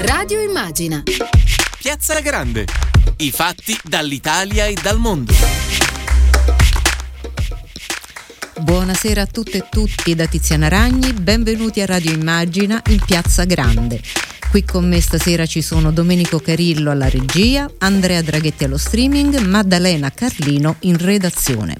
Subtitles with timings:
[0.00, 1.02] Radio Immagina.
[1.76, 2.66] Piazza Grande.
[3.16, 5.32] I fatti dall'Italia e dal mondo.
[8.60, 14.00] Buonasera a tutte e tutti da Tiziana Ragni, benvenuti a Radio Immagina in Piazza Grande.
[14.50, 20.12] Qui con me stasera ci sono Domenico Carillo alla regia, Andrea Draghetti allo streaming, Maddalena
[20.12, 21.74] Carlino in redazione.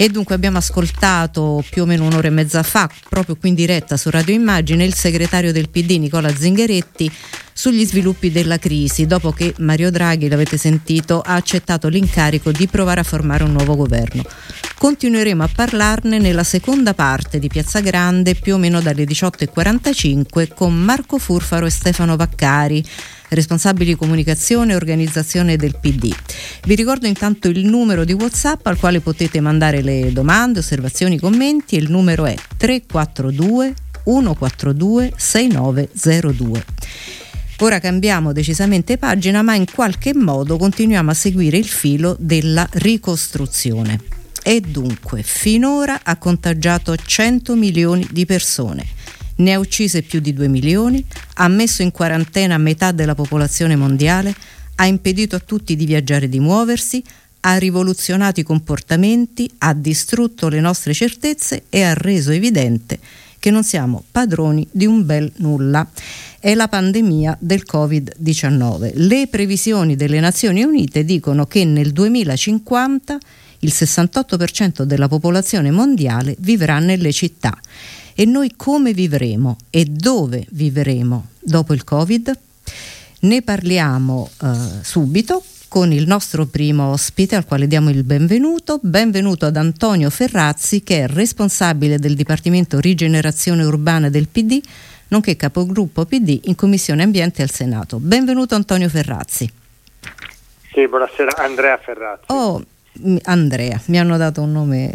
[0.00, 3.98] E dunque abbiamo ascoltato più o meno un'ora e mezza fa, proprio qui in diretta
[3.98, 7.12] su Radio Immagine, il segretario del PD Nicola Zingaretti
[7.52, 13.00] sugli sviluppi della crisi, dopo che Mario Draghi, l'avete sentito, ha accettato l'incarico di provare
[13.00, 14.22] a formare un nuovo governo.
[14.78, 20.74] Continueremo a parlarne nella seconda parte di Piazza Grande, più o meno dalle 18.45, con
[20.74, 22.82] Marco Furfaro e Stefano Vaccari
[23.30, 26.14] responsabili comunicazione e organizzazione del PD.
[26.64, 31.76] Vi ricordo intanto il numero di WhatsApp al quale potete mandare le domande, osservazioni, commenti
[31.76, 33.74] e il numero è 342
[34.04, 36.64] 142 6902.
[37.62, 44.00] Ora cambiamo decisamente pagina, ma in qualche modo continuiamo a seguire il filo della ricostruzione.
[44.42, 48.86] E dunque, finora ha contagiato 100 milioni di persone
[49.40, 54.34] ne ha uccise più di 2 milioni, ha messo in quarantena metà della popolazione mondiale,
[54.76, 57.02] ha impedito a tutti di viaggiare e di muoversi,
[57.40, 62.98] ha rivoluzionato i comportamenti, ha distrutto le nostre certezze e ha reso evidente
[63.38, 65.88] che non siamo padroni di un bel nulla.
[66.38, 68.92] È la pandemia del Covid-19.
[68.94, 73.18] Le previsioni delle Nazioni Unite dicono che nel 2050
[73.60, 77.58] il 68% della popolazione mondiale vivrà nelle città
[78.20, 82.38] e noi come vivremo e dove vivremo dopo il Covid?
[83.20, 84.46] Ne parliamo eh,
[84.82, 88.78] subito con il nostro primo ospite al quale diamo il benvenuto.
[88.82, 94.60] Benvenuto ad Antonio Ferrazzi che è responsabile del Dipartimento Rigenerazione Urbana del PD,
[95.08, 97.98] nonché capogruppo PD in Commissione Ambiente al Senato.
[98.00, 99.50] Benvenuto Antonio Ferrazzi.
[100.74, 102.24] Sì, buonasera Andrea Ferrazzi.
[102.26, 102.62] Oh,
[103.22, 104.92] Andrea, mi hanno dato un nome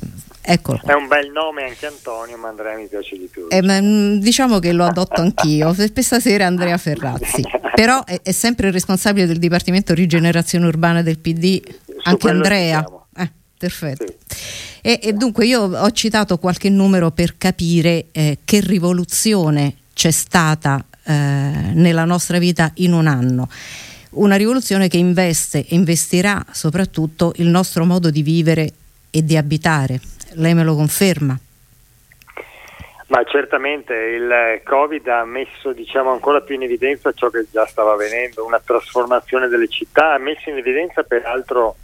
[0.47, 0.79] Eccolo.
[0.85, 3.47] È un bel nome anche Antonio, ma Andrea mi piace di più.
[3.49, 5.73] Eh, ma, mm, diciamo che lo adotto anch'io.
[5.73, 7.43] Per stasera Andrea Ferrazzi.
[7.73, 11.61] Però è, è, sempre il responsabile del Dipartimento Rigenerazione Urbana del PD,
[12.03, 12.85] anche Andrea.
[13.17, 14.05] Eh, perfetto.
[14.27, 14.35] Sì.
[14.83, 20.85] E, e, dunque io ho citato qualche numero per capire eh, che rivoluzione c'è stata
[21.05, 23.49] eh, nella nostra vita in un anno
[24.15, 28.71] una rivoluzione che investe e investirà soprattutto il nostro modo di vivere
[29.11, 29.99] e di abitare
[30.35, 31.37] lei me lo conferma?
[33.07, 37.93] Ma certamente il Covid ha messo diciamo, ancora più in evidenza ciò che già stava
[37.93, 41.75] avvenendo, una trasformazione delle città, ha messo in evidenza peraltro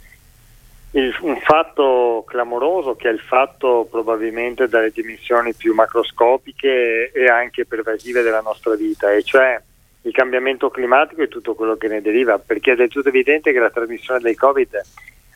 [0.92, 7.66] il, un fatto clamoroso che è il fatto probabilmente dalle dimensioni più macroscopiche e anche
[7.66, 9.62] pervasive della nostra vita, e cioè
[10.02, 13.58] il cambiamento climatico e tutto quello che ne deriva, perché è del tutto evidente che
[13.58, 14.80] la trasmissione del Covid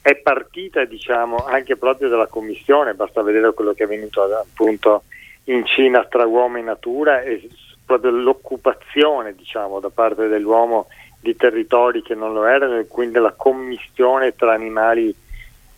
[0.02, 5.02] è partita diciamo, anche proprio dalla Commissione, basta vedere quello che è avvenuto appunto
[5.44, 7.48] in Cina tra uomo e natura e
[7.84, 10.86] proprio l'occupazione diciamo, da parte dell'uomo
[11.20, 15.14] di territori che non lo erano e quindi la commissione tra animali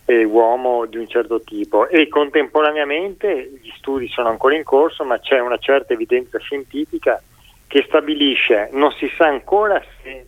[0.05, 1.87] e uomo di un certo tipo.
[1.87, 7.21] E contemporaneamente gli studi sono ancora in corso ma c'è una certa evidenza scientifica
[7.69, 10.25] che stabilisce, non si sa ancora se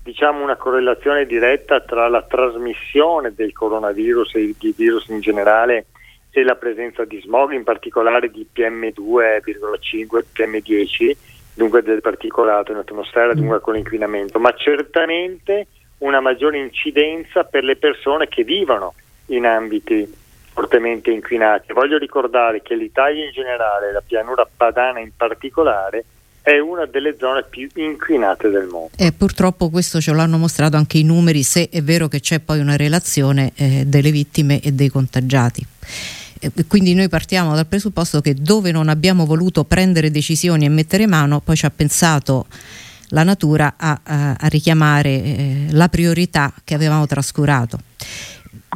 [0.00, 5.86] diciamo una correlazione diretta tra la trasmissione del coronavirus e di virus in generale
[6.30, 11.16] e la presenza di smog, in particolare di PM2,5, PM10,
[11.54, 13.38] dunque del particolato in atmosfera, mm.
[13.38, 15.66] dunque con l'inquinamento, ma certamente
[15.98, 18.94] una maggiore incidenza per le persone che vivono
[19.26, 20.08] in ambiti
[20.52, 21.72] fortemente inquinati.
[21.72, 26.04] Voglio ricordare che l'Italia in generale, la pianura padana in particolare,
[26.44, 28.90] è una delle zone più inquinate del mondo.
[28.96, 32.60] E purtroppo questo ce l'hanno mostrato anche i numeri, se è vero che c'è poi
[32.60, 35.66] una relazione eh, delle vittime e dei contagiati.
[36.68, 41.40] quindi noi partiamo dal presupposto che dove non abbiamo voluto prendere decisioni e mettere mano,
[41.40, 42.44] poi ci ha pensato
[43.08, 47.78] la natura a, a, a richiamare eh, la priorità che avevamo trascurato.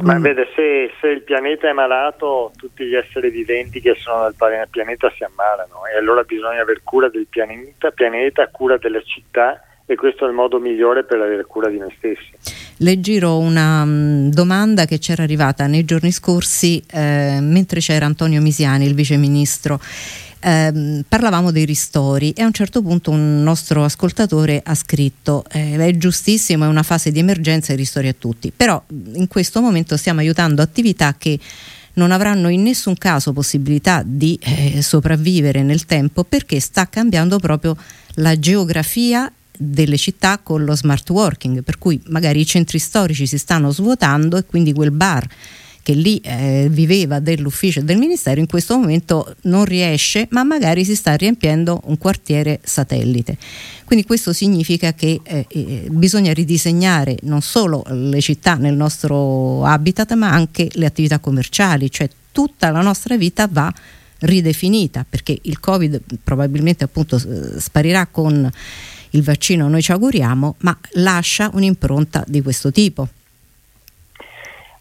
[0.01, 0.21] Ma mm.
[0.21, 5.11] vede, se, se, il pianeta è malato, tutti gli esseri viventi che sono nel pianeta
[5.15, 10.25] si ammalano e allora bisogna avere cura del pianeta, pianeta, cura delle città e questo
[10.25, 12.29] è il modo migliore per avere cura di noi stessi.
[12.77, 18.39] Le giro una um, domanda che c'era arrivata nei giorni scorsi eh, mentre c'era Antonio
[18.39, 19.17] Misiani, il vice
[20.39, 25.43] ministro eh, parlavamo dei ristori e a un certo punto un nostro ascoltatore ha scritto
[25.51, 28.81] eh, è giustissimo, è una fase di emergenza e ristori a tutti, però
[29.13, 31.39] in questo momento stiamo aiutando attività che
[31.93, 37.75] non avranno in nessun caso possibilità di eh, sopravvivere nel tempo perché sta cambiando proprio
[38.15, 39.31] la geografia
[39.61, 44.37] delle città con lo smart working, per cui magari i centri storici si stanno svuotando
[44.37, 45.27] e quindi quel bar
[45.81, 50.95] che lì eh, viveva dell'ufficio del ministero in questo momento non riesce, ma magari si
[50.95, 53.37] sta riempiendo un quartiere satellite.
[53.85, 60.13] Quindi questo significa che eh, eh, bisogna ridisegnare non solo le città nel nostro habitat,
[60.13, 63.73] ma anche le attività commerciali, cioè tutta la nostra vita va
[64.19, 67.19] ridefinita perché il Covid probabilmente appunto
[67.57, 68.51] sparirà con
[69.11, 73.07] il vaccino, noi ci auguriamo, ma lascia un'impronta di questo tipo.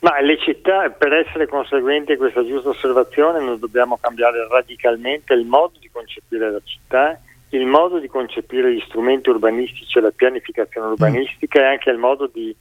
[0.00, 5.44] Ma le città, per essere conseguenti a questa giusta osservazione, noi dobbiamo cambiare radicalmente il
[5.44, 10.86] modo di concepire la città, il modo di concepire gli strumenti urbanistici e la pianificazione
[10.86, 10.90] mm.
[10.90, 12.54] urbanistica e anche il modo di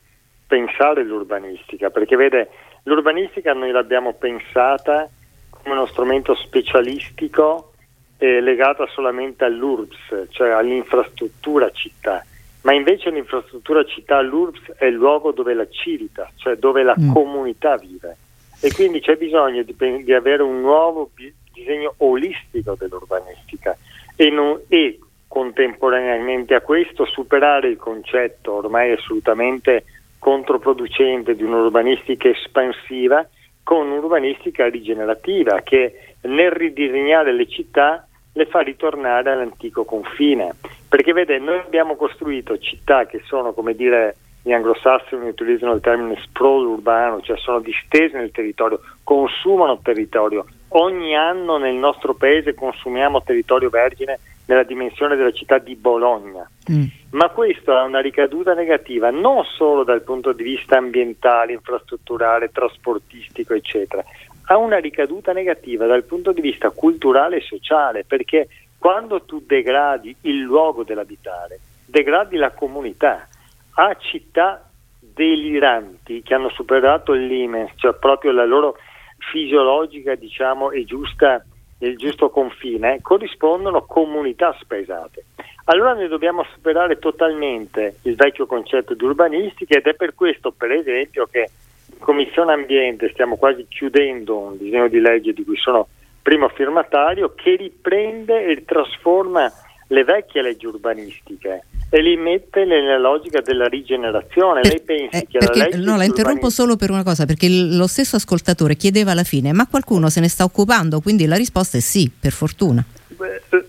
[0.48, 2.50] pensare l'urbanistica, perché vede,
[2.84, 5.08] l'urbanistica noi l'abbiamo pensata
[5.50, 7.74] come uno strumento specialistico
[8.18, 12.26] eh, legato solamente all'URBS, cioè all'infrastruttura città
[12.62, 17.12] ma invece l'infrastruttura città, l'URBS, è il luogo dove la civiltà, cioè dove la mm.
[17.12, 18.18] comunità vive.
[18.60, 23.78] E quindi c'è bisogno di, di avere un nuovo bi- disegno olistico dell'urbanistica
[24.16, 29.86] e, non, e contemporaneamente a questo superare il concetto ormai assolutamente
[30.20, 33.28] controproducente di un'urbanistica espansiva
[33.64, 40.54] con un'urbanistica rigenerativa che nel ridisegnare le città le fa ritornare all'antico confine.
[40.90, 46.22] Perché vede, noi abbiamo costruito città che sono, come dire, gli anglosassoni utilizzano il termine
[46.24, 50.46] sprawl urbano, cioè sono distese nel territorio, consumano territorio.
[50.70, 56.50] Ogni anno nel nostro paese consumiamo territorio vergine nella dimensione della città di Bologna.
[56.72, 56.86] Mm.
[57.12, 63.54] Ma questo ha una ricaduta negativa non solo dal punto di vista ambientale, infrastrutturale, trasportistico,
[63.54, 64.04] eccetera,
[64.46, 70.16] ha una ricaduta negativa dal punto di vista culturale e sociale, perché quando tu degradi
[70.22, 73.28] il luogo dell'abitare, degradi la comunità.
[73.80, 74.70] A città
[75.00, 78.78] deliranti che hanno superato il limens, cioè proprio la loro
[79.32, 81.44] fisiologica diciamo, e giusta,
[81.80, 85.26] il giusto confine, corrispondono comunità spesate.
[85.66, 90.72] Allora noi dobbiamo superare totalmente il vecchio concetto di urbanistica ed è per questo, per
[90.72, 91.50] esempio, che
[92.00, 95.88] Commissione Ambiente stiamo quasi chiudendo un disegno di legge di cui sono
[96.28, 99.50] primo firmatario che riprende e trasforma
[99.88, 104.60] le vecchie leggi urbanistiche e li mette nella logica della rigenerazione.
[104.60, 107.26] Per, Lei pensi eh, che perché, la legge No, la interrompo solo per una cosa,
[107.26, 111.00] perché lo stesso ascoltatore chiedeva alla fine, ma qualcuno se ne sta occupando?
[111.00, 112.84] Quindi la risposta è sì, per fortuna.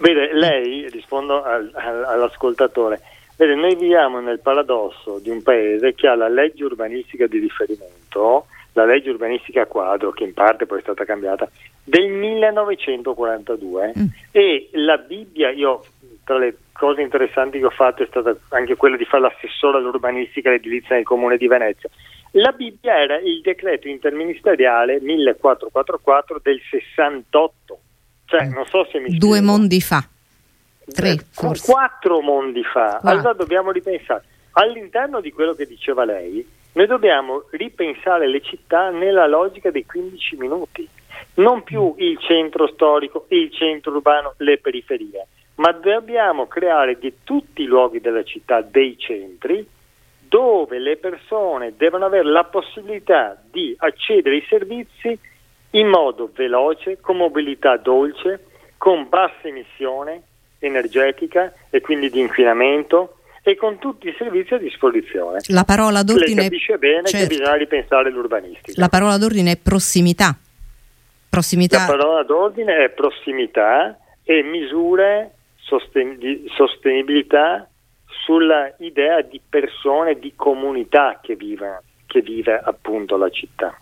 [0.01, 3.01] Vede, lei, rispondo al, al, all'ascoltatore,
[3.37, 8.47] Vede, noi viviamo nel paradosso di un paese che ha la legge urbanistica di riferimento,
[8.79, 11.49] la legge urbanistica quadro, che in parte poi è stata cambiata,
[11.83, 14.07] del 1942 mm.
[14.31, 15.85] e la Bibbia, io
[16.25, 20.49] tra le cose interessanti che ho fatto è stata anche quella di fare l'assessore all'urbanistica
[20.49, 21.89] e all'edilizia nel comune di Venezia.
[22.33, 27.79] La Bibbia era il decreto interministeriale 1444 del 68,
[28.27, 28.53] cioè mm.
[28.53, 29.47] non so se mi Due spiego.
[29.47, 30.07] mondi fa.
[30.87, 31.73] Tre, eh, forse.
[31.73, 32.99] Quattro mondi fa.
[33.01, 33.09] Quattro.
[33.09, 34.23] Allora dobbiamo ripensare.
[34.53, 40.37] All'interno di quello che diceva lei, noi dobbiamo ripensare le città nella logica dei 15
[40.37, 40.89] minuti.
[41.35, 45.27] Non più il centro storico, il centro urbano, le periferie,
[45.57, 49.67] ma dobbiamo creare di tutti i luoghi della città dei centri
[50.29, 55.19] dove le persone devono avere la possibilità di accedere ai servizi
[55.71, 58.45] in modo veloce, con mobilità dolce,
[58.77, 60.23] con bassa emissione,
[60.59, 63.18] energetica e quindi di inquinamento
[63.51, 65.39] e con tutti i servizi a disposizione.
[65.49, 67.27] La parola d'ordine Lei capisce bene certo.
[67.29, 68.73] che bisogna ripensare l'urbanistica.
[68.81, 70.37] La parola d'ordine è prossimità.
[71.31, 71.79] prossimità.
[71.79, 77.69] La parola d'ordine è prossimità e misure sosten- di sostenibilità
[78.25, 83.75] sulla idea di persone, di comunità che vive, che vive appunto la città.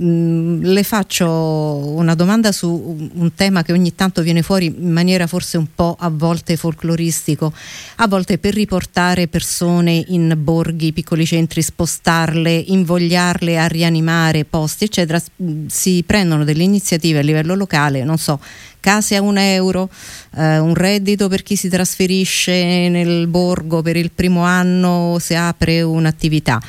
[0.00, 5.26] Mm, le faccio una domanda su un tema che ogni tanto viene fuori in maniera
[5.26, 7.52] forse un po' a volte folcloristico,
[7.96, 15.20] a volte per riportare persone in borghi, piccoli centri, spostarle, invogliarle a rianimare posti, eccetera,
[15.66, 18.38] si prendono delle iniziative a livello locale, non so,
[18.78, 19.90] case a un euro,
[20.36, 25.82] eh, un reddito per chi si trasferisce nel borgo per il primo anno se apre
[25.82, 26.62] un'attività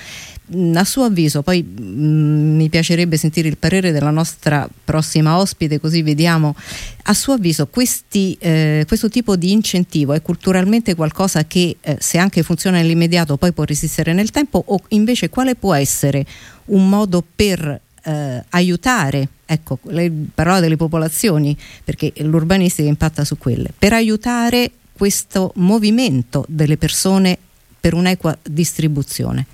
[0.74, 6.02] a suo avviso, poi mh, mi piacerebbe sentire il parere della nostra prossima ospite, così
[6.02, 6.56] vediamo,
[7.04, 12.18] a suo avviso questi, eh, questo tipo di incentivo è culturalmente qualcosa che eh, se
[12.18, 16.26] anche funziona nell'immediato poi può resistere nel tempo o invece quale può essere
[16.66, 23.72] un modo per eh, aiutare, ecco, lei parlava delle popolazioni perché l'urbanistica impatta su quelle,
[23.78, 27.38] per aiutare questo movimento delle persone
[27.80, 29.46] per un'equa distribuzione?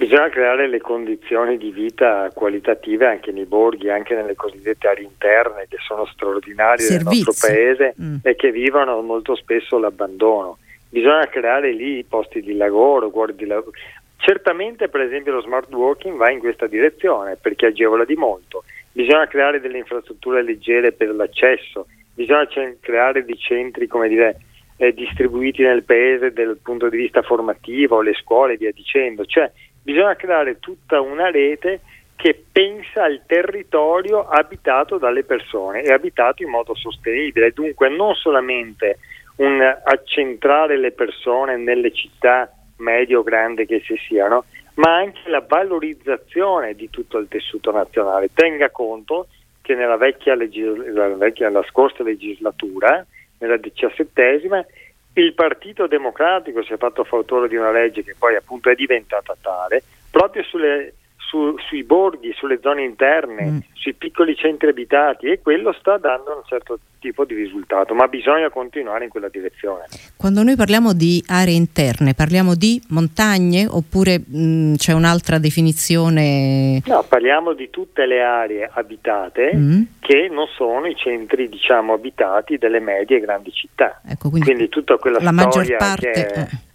[0.00, 5.66] Bisogna creare le condizioni di vita qualitative anche nei borghi, anche nelle cosiddette aree interne
[5.68, 7.04] che sono straordinarie Servizi.
[7.04, 8.16] nel nostro paese mm.
[8.22, 10.56] e che vivono molto spesso l'abbandono.
[10.88, 13.72] Bisogna creare lì posti di lavoro, di lavoro.
[14.16, 18.64] Certamente per esempio lo smart working va in questa direzione perché agevola di molto.
[18.92, 22.48] Bisogna creare delle infrastrutture leggere per l'accesso, bisogna
[22.80, 24.40] creare dei centri come dire,
[24.78, 29.26] eh, distribuiti nel paese dal punto di vista formativo, le scuole e via dicendo.
[29.26, 31.80] Cioè, bisogna creare tutta una rete
[32.16, 38.98] che pensa al territorio abitato dalle persone e abitato in modo sostenibile, dunque non solamente
[39.36, 44.44] un accentrare le persone nelle città medio o grandi che si siano,
[44.74, 48.28] ma anche la valorizzazione di tutto il tessuto nazionale.
[48.34, 49.28] Tenga conto
[49.62, 53.04] che nella vecchia, legis- la, vecchia la scorsa legislatura,
[53.38, 54.64] nella diciassettesima,
[55.14, 59.36] il Partito Democratico si è fatto fautore di una legge che poi appunto è diventata
[59.40, 60.94] tale, proprio sulle,
[61.30, 63.58] su, sui borghi, sulle zone interne, mm.
[63.74, 68.50] sui piccoli centri abitati e quello sta dando un certo tipo di risultato, ma bisogna
[68.50, 69.84] continuare in quella direzione.
[70.16, 76.82] Quando noi parliamo di aree interne, parliamo di montagne oppure mh, c'è un'altra definizione?
[76.84, 79.82] No, parliamo di tutte le aree abitate mm.
[80.00, 84.00] che non sono i centri diciamo abitati delle medie e grandi città.
[84.04, 86.38] Ecco, quindi, quindi tutta quella la maggior parte, che è...
[86.40, 86.68] Eh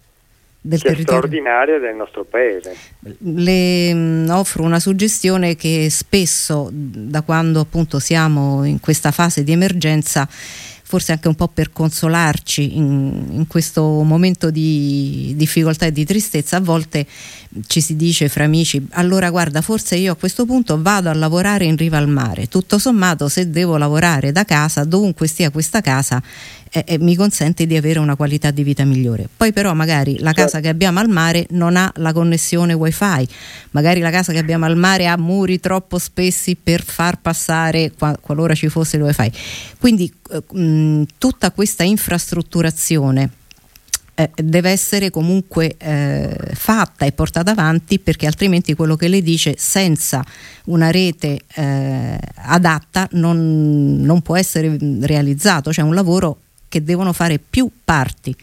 [0.66, 1.20] del che territorio.
[1.20, 2.74] straordinaria del nostro paese.
[3.18, 9.44] Le mh, mm, offro una suggestione che spesso da quando appunto siamo in questa fase
[9.44, 10.28] di emergenza
[10.88, 16.58] forse anche un po' per consolarci in, in, questo momento di difficoltà e di tristezza,
[16.58, 17.04] a volte
[17.66, 21.64] ci si dice fra amici, allora guarda, forse io a questo punto vado a lavorare
[21.64, 26.22] in riva al mare, tutto sommato se devo lavorare da casa, dovunque stia questa casa,
[26.76, 29.26] eh, eh, mi consente di avere una qualità di vita migliore.
[29.34, 33.26] Poi però magari la casa che abbiamo al mare non ha la connessione wifi,
[33.70, 38.54] magari la casa che abbiamo al mare ha muri troppo spessi per far passare qualora
[38.54, 39.32] ci fosse il wifi.
[39.78, 43.30] Quindi eh, mh, tutta questa infrastrutturazione
[44.14, 49.54] eh, deve essere comunque eh, fatta e portata avanti perché altrimenti quello che lei dice
[49.56, 50.22] senza
[50.66, 57.38] una rete eh, adatta non, non, può essere realizzato, cioè un lavoro che devono fare
[57.38, 58.36] più parti.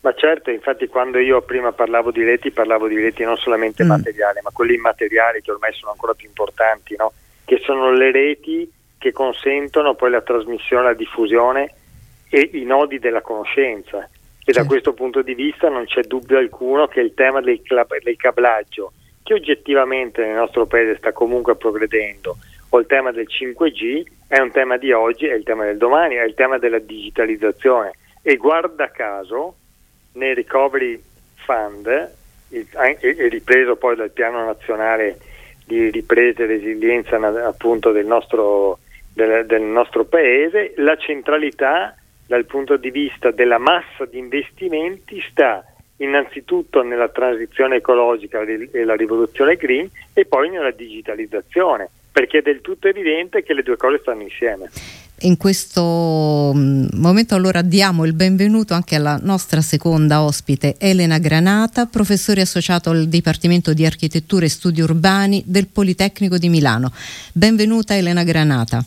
[0.00, 3.88] Ma certo, infatti quando io prima parlavo di reti, parlavo di reti non solamente mm.
[3.88, 7.12] materiali, ma quelle immateriali che ormai sono ancora più importanti, no?
[7.44, 11.74] che sono le reti che consentono poi la trasmissione, la diffusione
[12.28, 14.08] e i nodi della conoscenza.
[14.44, 17.62] E da questo punto di vista non c'è dubbio alcuno che il tema del,
[18.02, 22.36] del cablaggio, che oggettivamente nel nostro paese sta comunque progredendo,
[22.74, 26.16] o il tema del 5G è un tema di oggi, è il tema del domani,
[26.16, 27.92] è il tema della digitalizzazione.
[28.20, 29.54] E guarda caso
[30.14, 31.00] nei recovery
[31.36, 31.86] fund
[32.48, 35.18] e ripreso poi dal piano nazionale
[35.64, 37.16] di ripresa e resilienza
[37.46, 38.80] appunto del nostro,
[39.12, 41.94] del, del nostro paese, la centralità
[42.26, 45.64] dal punto di vista della massa di investimenti sta
[45.98, 52.60] innanzitutto nella transizione ecologica e la rivoluzione green e poi nella digitalizzazione perché è del
[52.60, 54.70] tutto evidente che le due cose stanno insieme.
[55.22, 61.86] In questo mm, momento allora diamo il benvenuto anche alla nostra seconda ospite Elena Granata,
[61.86, 66.92] professore associato al Dipartimento di Architettura e Studi Urbani del Politecnico di Milano.
[67.32, 68.84] Benvenuta Elena Granata.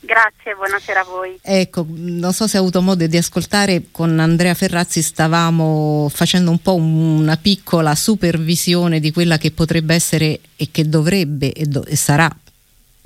[0.00, 1.38] Grazie, buonasera a voi.
[1.42, 6.62] Ecco, non so se ha avuto modo di ascoltare, con Andrea Ferrazzi stavamo facendo un
[6.62, 11.96] po' una piccola supervisione di quella che potrebbe essere e che dovrebbe e, do- e
[11.96, 12.30] sarà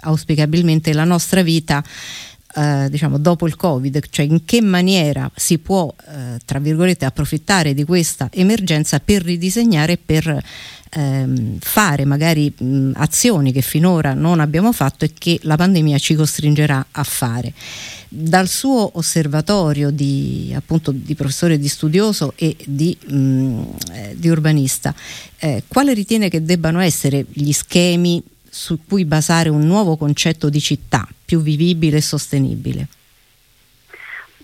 [0.00, 1.82] auspicabilmente la nostra vita
[2.56, 7.74] eh, diciamo dopo il Covid, cioè in che maniera si può eh, tra virgolette approfittare
[7.74, 10.42] di questa emergenza per ridisegnare, per
[10.90, 16.14] ehm, fare magari mh, azioni che finora non abbiamo fatto e che la pandemia ci
[16.14, 17.52] costringerà a fare.
[18.08, 24.92] Dal suo osservatorio di, appunto, di professore di studioso e di, mh, eh, di urbanista,
[25.38, 28.20] eh, quale ritiene che debbano essere gli schemi
[28.60, 32.86] su cui basare un nuovo concetto di città più vivibile e sostenibile?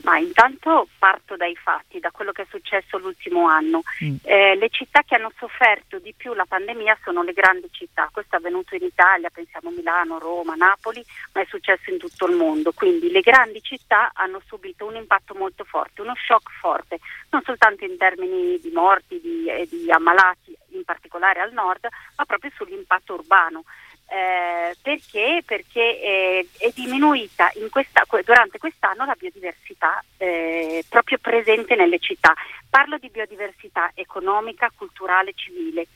[0.05, 3.83] Ma intanto parto dai fatti, da quello che è successo l'ultimo anno.
[4.03, 4.17] Mm.
[4.23, 8.37] Eh, le città che hanno sofferto di più la pandemia sono le grandi città, questo
[8.37, 12.37] è avvenuto in Italia, pensiamo a Milano, Roma, Napoli, ma è successo in tutto il
[12.37, 12.73] mondo.
[12.73, 17.85] Quindi le grandi città hanno subito un impatto molto forte, uno shock forte, non soltanto
[17.85, 23.15] in termini di morti e di, di ammalati, in particolare al nord, ma proprio sull'impatto
[23.15, 23.65] urbano
[24.09, 25.43] Eh, perché?
[25.45, 32.33] Perché eh, è diminuita questa, durante quest'anno la biodiversità eh, proprio presente nelle città.
[32.71, 35.87] Parlo di biodiversità economica, culturale, civile.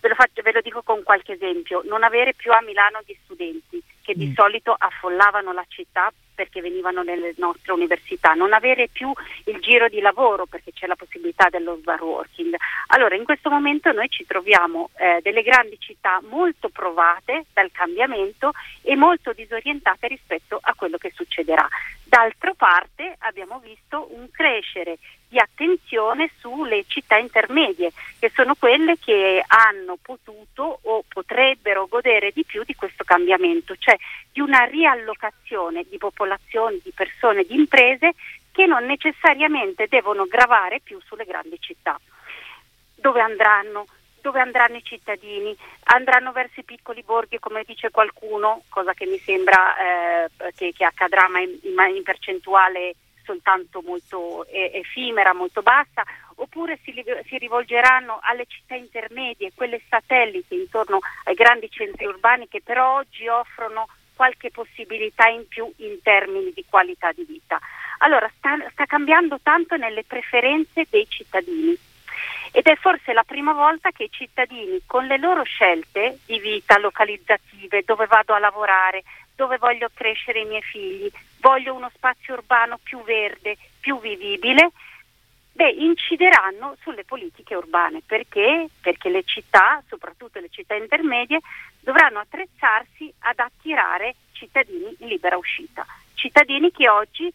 [0.00, 1.82] Ve lo, faccio, ve lo dico con qualche esempio.
[1.84, 4.34] Non avere più a Milano gli studenti che di mm.
[4.34, 9.10] solito affollavano la città perché venivano nelle nostre università, non avere più
[9.46, 12.54] il giro di lavoro perché c'è la possibilità dello smart working.
[12.88, 18.52] Allora in questo momento noi ci troviamo eh, delle grandi città molto provate dal cambiamento
[18.82, 21.66] e molto disorientate rispetto a quello che succederà.
[22.04, 24.98] D'altra parte abbiamo visto un crescere
[25.28, 32.44] di attenzione sulle città intermedie, che sono quelle che hanno potuto o potrebbero godere di
[32.44, 33.96] più di questo cambiamento, cioè
[34.32, 38.14] di una riallocazione di popolazioni, di persone, di imprese
[38.52, 42.00] che non necessariamente devono gravare più sulle grandi città.
[42.94, 43.86] Dove andranno?
[44.22, 45.54] Dove andranno i cittadini?
[45.84, 50.84] Andranno verso i piccoli borghi, come dice qualcuno, cosa che mi sembra eh, che, che,
[50.84, 52.94] accadrà ma in, in percentuale
[53.26, 56.04] soltanto molto effimera, molto bassa,
[56.36, 56.94] oppure si,
[57.26, 63.26] si, rivolgeranno alle città intermedie, quelle satelliti intorno ai grandi centri urbani che però oggi
[63.28, 67.58] offrono qualche possibilità in più in termini di qualità di vita.
[67.98, 71.76] Allora sta, sta cambiando tanto nelle preferenze dei cittadini
[72.52, 76.78] ed è forse la prima volta che i cittadini con le loro scelte di vita
[76.78, 79.02] localizzative, dove vado a lavorare,
[79.34, 81.10] dove voglio crescere i miei figli,
[81.40, 84.70] voglio uno spazio urbano più verde, più vivibile,
[85.52, 88.02] beh, incideranno sulle politiche urbane.
[88.04, 88.68] Perché?
[88.80, 91.40] Perché le città, soprattutto le città intermedie,
[91.80, 95.86] dovranno attrezzarsi ad attirare cittadini in libera uscita.
[96.14, 97.32] Cittadini che oggi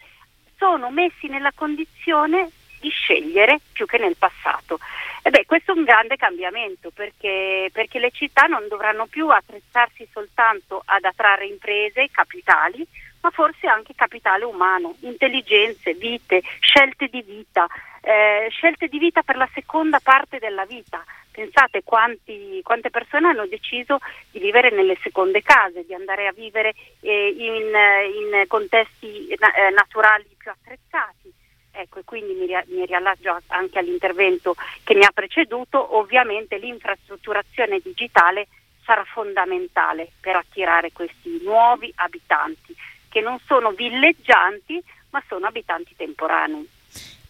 [0.58, 2.50] sono messi nella condizione
[2.81, 4.79] di scegliere più che nel passato.
[5.23, 10.07] E beh, questo è un grande cambiamento perché, perché le città non dovranno più attrezzarsi
[10.11, 12.85] soltanto ad attrarre imprese, capitali,
[13.21, 17.67] ma forse anche capitale umano, intelligenze, vite, scelte di vita,
[18.01, 21.03] eh, scelte di vita per la seconda parte della vita.
[21.31, 23.99] Pensate quanti, quante persone hanno deciso
[24.32, 29.38] di vivere nelle seconde case, di andare a vivere eh, in, in, contesti eh,
[29.69, 31.40] naturali più attrezzati.
[31.71, 38.47] Ecco, e quindi mi, mi riallaccio anche all'intervento che mi ha preceduto, ovviamente l'infrastrutturazione digitale
[38.84, 42.75] sarà fondamentale per attirare questi nuovi abitanti,
[43.10, 46.67] che non sono villeggianti, ma sono abitanti temporanei.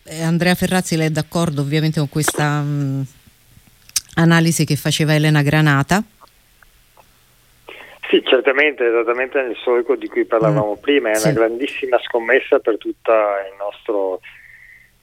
[0.04, 3.06] Eh, Andrea Ferrazzi, lei è d'accordo ovviamente con questa mh,
[4.16, 6.04] analisi che faceva Elena Granata?
[8.12, 10.82] Sì, certamente, esattamente nel solco di cui parlavamo mm.
[10.82, 11.30] prima, è sì.
[11.30, 14.20] una grandissima scommessa per tutto il nostro,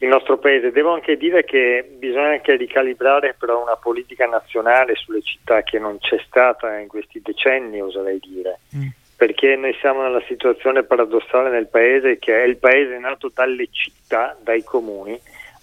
[0.01, 0.73] il nostro, paese.
[0.73, 5.97] Devo anche dire che bisogna anche ricalibrare però una politica nazionale sulle città che non
[5.99, 8.59] c'è stata in questi decenni, oserei dire.
[8.77, 8.88] Mm.
[9.16, 14.37] Perché noi siamo nella situazione paradossale nel paese che è il paese nato dalle città,
[14.42, 15.18] dai comuni,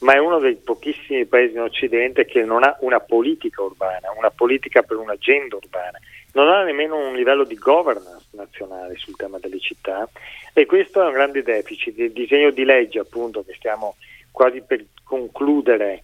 [0.05, 4.29] ma è uno dei pochissimi paesi in Occidente che non ha una politica urbana, una
[4.29, 5.99] politica per un'agenda urbana
[6.35, 10.07] non ha nemmeno un livello di governance nazionale sul tema delle città
[10.53, 11.97] e questo è un grande deficit.
[11.97, 13.95] Il disegno di legge appunto che stiamo
[14.31, 16.03] quasi per concludere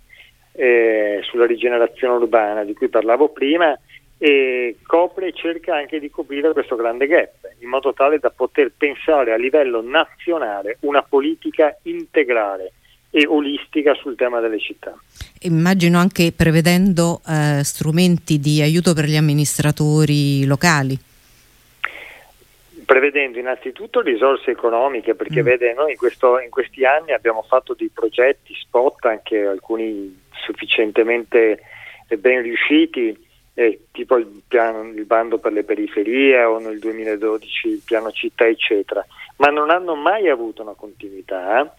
[0.54, 3.78] eh, sulla rigenerazione urbana di cui parlavo prima
[4.18, 8.72] e copre e cerca anche di coprire questo grande gap in modo tale da poter
[8.76, 12.74] pensare a livello nazionale una politica integrale
[13.12, 14.98] e olistica sul tema delle città.
[15.42, 20.98] Immagino anche prevedendo eh, strumenti di aiuto per gli amministratori locali.
[22.86, 25.46] Prevedendo innanzitutto risorse economiche, perché mm.
[25.46, 31.62] vede, noi in, questo, in, questi anni abbiamo fatto dei progetti spot, anche alcuni sufficientemente
[32.18, 33.18] ben riusciti,
[33.54, 38.46] eh, tipo il, piano, il bando per le periferie o nel 2012 il piano città,
[38.46, 39.06] eccetera,
[39.38, 41.62] ma non hanno mai avuto una continuità.
[41.62, 41.70] Eh?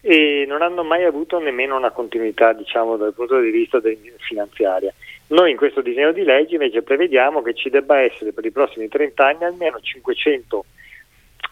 [0.00, 3.80] E non hanno mai avuto nemmeno una continuità diciamo, dal punto di vista
[4.18, 4.92] finanziaria.
[5.28, 8.88] Noi in questo disegno di legge invece prevediamo che ci debba essere per i prossimi
[8.88, 10.64] 30 anni almeno 500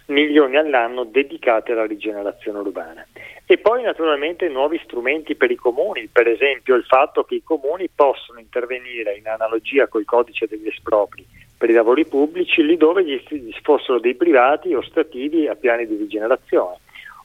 [0.07, 3.07] milioni all'anno dedicati alla rigenerazione urbana.
[3.45, 7.89] E poi naturalmente nuovi strumenti per i comuni, per esempio il fatto che i comuni
[7.95, 11.27] possono intervenire in analogia col codice degli espropri
[11.59, 13.21] per i lavori pubblici lì dove gli
[13.63, 16.79] fossero dei privati ostativi a piani di rigenerazione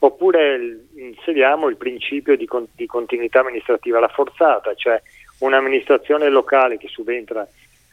[0.04, 5.02] oppure inseriamo il principio di, con, di continuità amministrativa rafforzata, cioè
[5.40, 7.48] un'amministrazione locale che subentra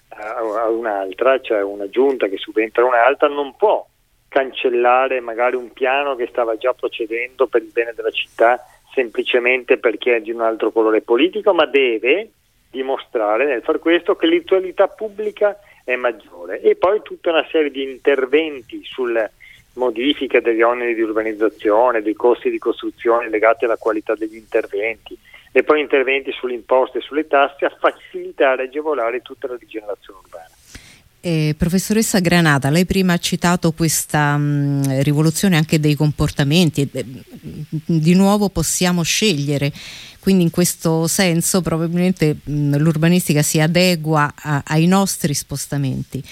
[0.09, 3.87] a, a un'altra, cioè una giunta che subentra a un'altra, non può
[4.29, 10.17] cancellare magari un piano che stava già procedendo per il bene della città semplicemente perché
[10.17, 12.31] è di un altro colore politico, ma deve
[12.71, 16.61] dimostrare nel far questo che l'utilità pubblica è maggiore.
[16.63, 19.31] E poi tutta una serie di interventi sulla
[19.79, 25.17] modifica degli oneri di urbanizzazione, dei costi di costruzione legati alla qualità degli interventi
[25.53, 30.21] e poi interventi sulle imposte e sulle tasse a facilitare e agevolare tutta la rigenerazione
[30.23, 30.51] urbana.
[31.21, 37.05] Eh, professoressa Granata, lei prima ha citato questa mh, mm, rivoluzione anche dei comportamenti, eh,
[37.85, 39.73] di nuovo possiamo scegliere,
[40.29, 46.23] quindi in questo senso probabilmente mh, l'urbanistica si adegua a, ai nostri spostamenti.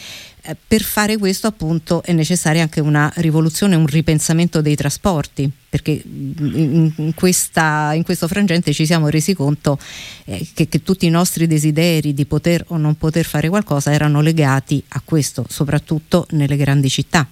[0.43, 5.99] Eh, per fare questo appunto è necessaria anche una rivoluzione, un ripensamento dei trasporti, perché
[6.05, 9.79] in, in, questa, in questo frangente ci siamo resi conto
[10.27, 14.21] eh, che, che, tutti i nostri desideri di poter o non poter fare qualcosa erano
[14.21, 17.27] legati a questo, soprattutto nelle grandi città.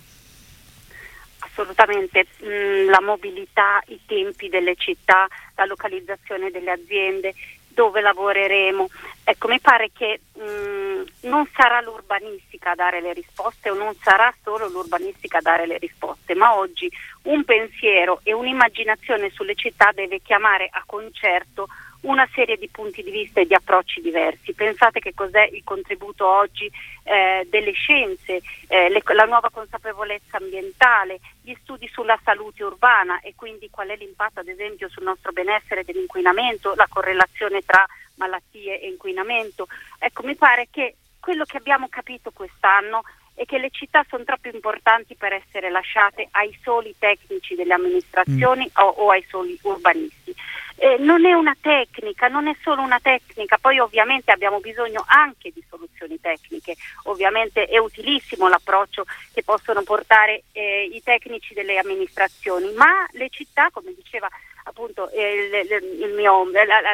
[1.57, 7.33] Assolutamente, mm, la mobilità, i tempi delle città, la localizzazione delle aziende,
[7.69, 8.89] dove lavoreremo.
[9.23, 13.95] Ecco, mi pare che mh, mm, non sarà l'urbanistica a dare le risposte o non
[14.03, 16.91] sarà solo l'urbanistica a dare le risposte, ma oggi
[17.23, 21.69] un pensiero e un'immaginazione sulle città deve chiamare a concerto
[22.05, 24.55] una serie di punti di vista e di approcci diversi.
[24.55, 26.71] Pensate che cos'è il contributo oggi
[27.05, 33.35] eh, delle scienze, eh, le, la nuova consapevolezza ambientale, gli studi sulla salute urbana e
[33.37, 37.85] quindi qual è l'impatto ad esempio sul nostro benessere dell'inquinamento, la correlazione tra
[38.17, 39.67] malattie e inquinamento.
[39.99, 43.03] Ecco, mi pare che quello che abbiamo capito quest'anno
[43.35, 48.65] è che le città sono troppo importanti per essere lasciate ai soli tecnici delle amministrazioni
[48.65, 48.83] mm.
[48.83, 50.35] o, o, ai soli urbanisti.
[50.77, 55.51] Eh, non è una tecnica, non è solo una tecnica, poi ovviamente abbiamo bisogno anche
[55.55, 62.73] di soluzioni tecniche, ovviamente è utilissimo l'approccio che possono portare eh, i tecnici delle amministrazioni,
[62.73, 64.29] ma le città, come diceva
[64.65, 66.45] appunto il, il mio,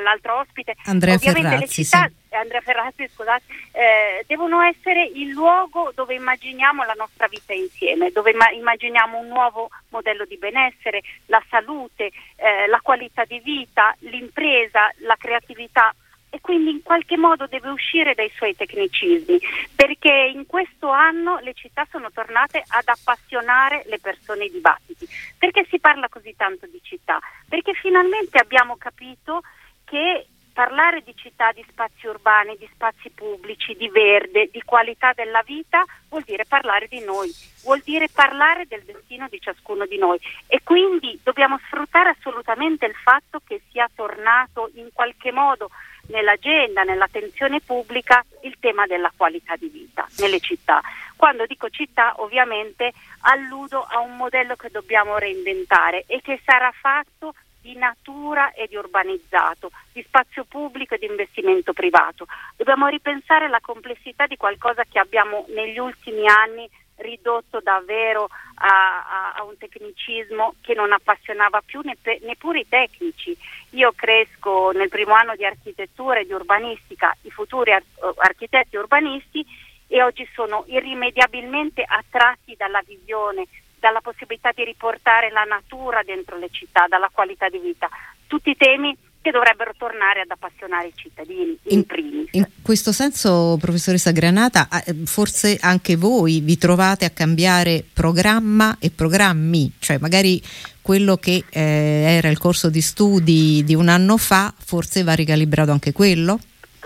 [0.03, 2.35] l'altro ospite, Andrea ovviamente Ferrazzi, le città, sì.
[2.35, 8.33] Andrea Ferrazzi, scusate, eh, devono essere il luogo dove immaginiamo la nostra vita insieme, dove
[8.35, 14.91] ma- immaginiamo un nuovo modello di benessere, la salute, eh, la qualità di vita, l'impresa,
[14.99, 15.95] la creatività
[16.31, 19.39] e quindi in qualche modo deve uscire dai suoi tecnicismi,
[19.75, 25.07] perché in questo anno le città sono tornate ad appassionare le persone ai dibattiti.
[25.37, 27.19] Perché si parla così tanto di città?
[27.49, 29.43] Perché finalmente abbiamo capito
[29.85, 35.43] che parlare di città, di spazi urbani, di spazi pubblici, di verde, di qualità della
[35.43, 40.19] vita vuol dire parlare di noi, vuol dire parlare del destino di ciascuno di noi
[40.47, 45.71] e quindi dobbiamo sfruttare assolutamente il fatto che sia tornato in qualche modo
[46.11, 50.81] nell'agenda, nell'attenzione pubblica il tema della qualità di vita nelle città.
[51.17, 52.93] Quando dico città ovviamente
[53.23, 58.77] alludo a un modello che dobbiamo reinventare e che sarà fatto di natura e di
[58.77, 62.27] urbanizzato, di spazio pubblico e di investimento privato.
[62.57, 66.69] Dobbiamo ripensare la complessità di qualcosa che abbiamo negli ultimi anni
[67.01, 73.37] ridotto davvero a, a, a un tecnicismo che non appassionava più neppe, neppure i tecnici.
[73.71, 77.83] Io cresco nel primo anno di architettura e di urbanistica, i futuri ar-
[78.17, 79.45] architetti urbanisti
[79.87, 83.47] e oggi sono irrimediabilmente attratti dalla visione,
[83.79, 87.89] dalla possibilità di riportare la natura dentro le città, dalla qualità di vita.
[88.27, 92.29] Tutti temi che dovrebbero tornare ad appassionare i cittadini in, in primis.
[92.33, 98.91] In questo senso, professoressa Granata, eh, forse anche voi vi trovate a cambiare programma e
[98.91, 100.43] programmi, cioè magari
[100.81, 105.71] quello che eh, era il corso di studi di un anno fa, forse va ricalibrato
[105.71, 106.39] anche quello?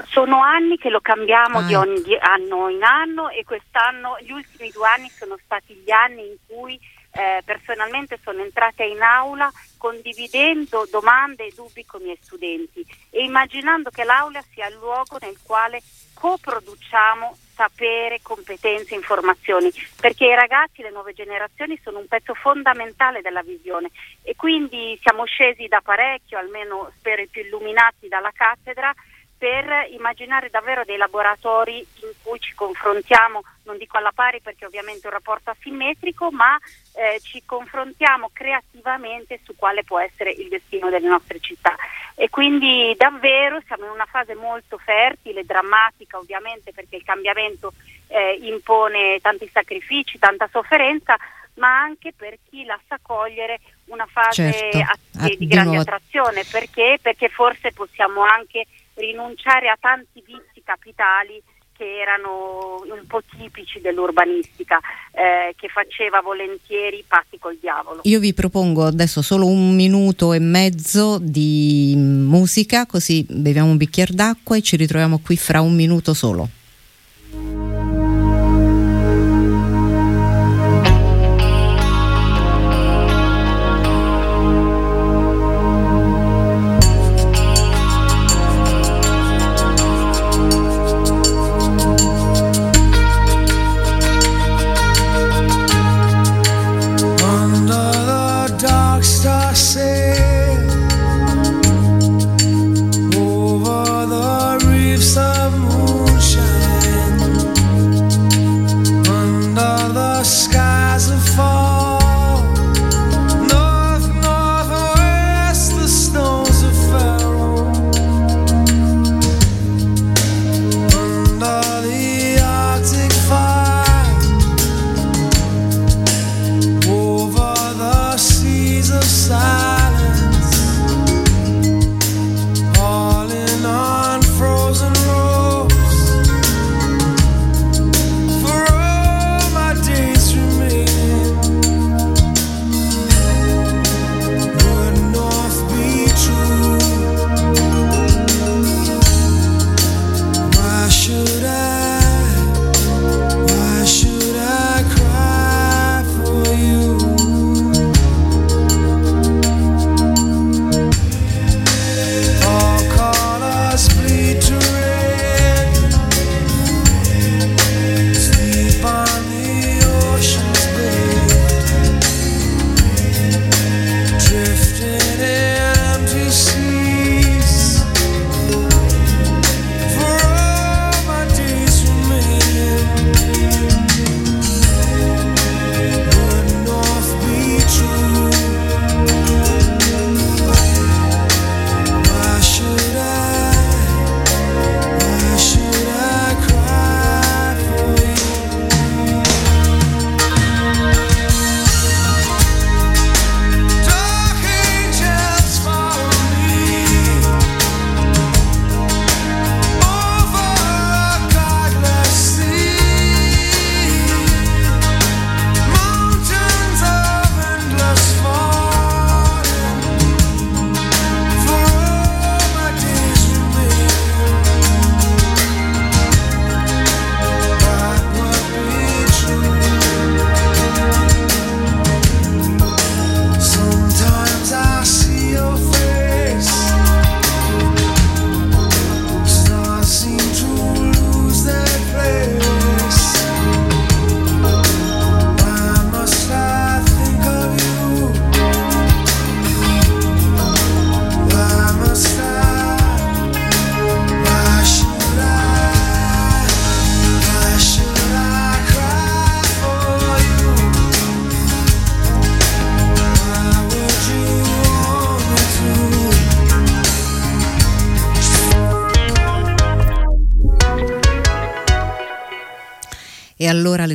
[0.09, 4.71] Sono anni che lo cambiamo ah, di ogni anno in anno e quest'anno, gli ultimi
[4.71, 6.79] due anni sono stati gli anni in cui
[7.15, 13.23] eh, personalmente sono entrata in aula condividendo domande e dubbi con i miei studenti e
[13.23, 15.81] immaginando che l'aula sia il luogo nel quale
[16.15, 23.43] coproduciamo sapere, competenze, informazioni, perché i ragazzi, le nuove generazioni sono un pezzo fondamentale della
[23.43, 23.91] visione
[24.23, 28.93] e quindi siamo scesi da parecchio, almeno spero i più illuminati dalla cattedra,
[29.37, 35.03] per immaginare davvero dei laboratori in cui ci confrontiamo, non dico alla pari perché ovviamente
[35.03, 36.59] è un rapporto asimmetrico, ma
[36.95, 41.75] eh, ci confrontiamo creativamente su quale può essere il destino delle nostre città.
[42.15, 47.73] E quindi davvero siamo in una fase molto fertile, drammatica ovviamente perché il cambiamento
[48.07, 51.17] eh, impone tanti sacrifici, tanta sofferenza,
[51.55, 54.79] ma anche per chi la sa cogliere una fase certo.
[54.79, 56.99] a- di, di grande attrazione, perché?
[57.03, 61.43] perché forse possiamo anche rinunciare a tanti vizi capitali
[61.77, 64.79] che erano un po' tipici dell'urbanistica,
[65.13, 68.01] eh, che faceva volentieri patti col diavolo.
[68.05, 74.15] Io vi propongo adesso solo un minuto e mezzo di musica, così beviamo un bicchiere
[74.15, 76.49] d'acqua e ci ritroviamo qui fra un minuto solo.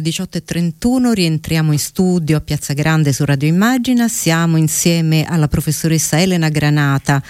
[0.10, 6.50] 18.31 rientriamo in studio a Piazza Grande su Radio Immagina, siamo insieme alla professoressa Elena
[6.50, 7.22] Granata,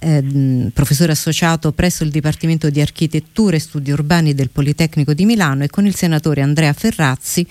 [0.00, 5.64] eh, professore associato presso il Dipartimento di Architettura e Studi Urbani del Politecnico di Milano
[5.64, 7.46] e con il senatore Andrea Ferrazzi,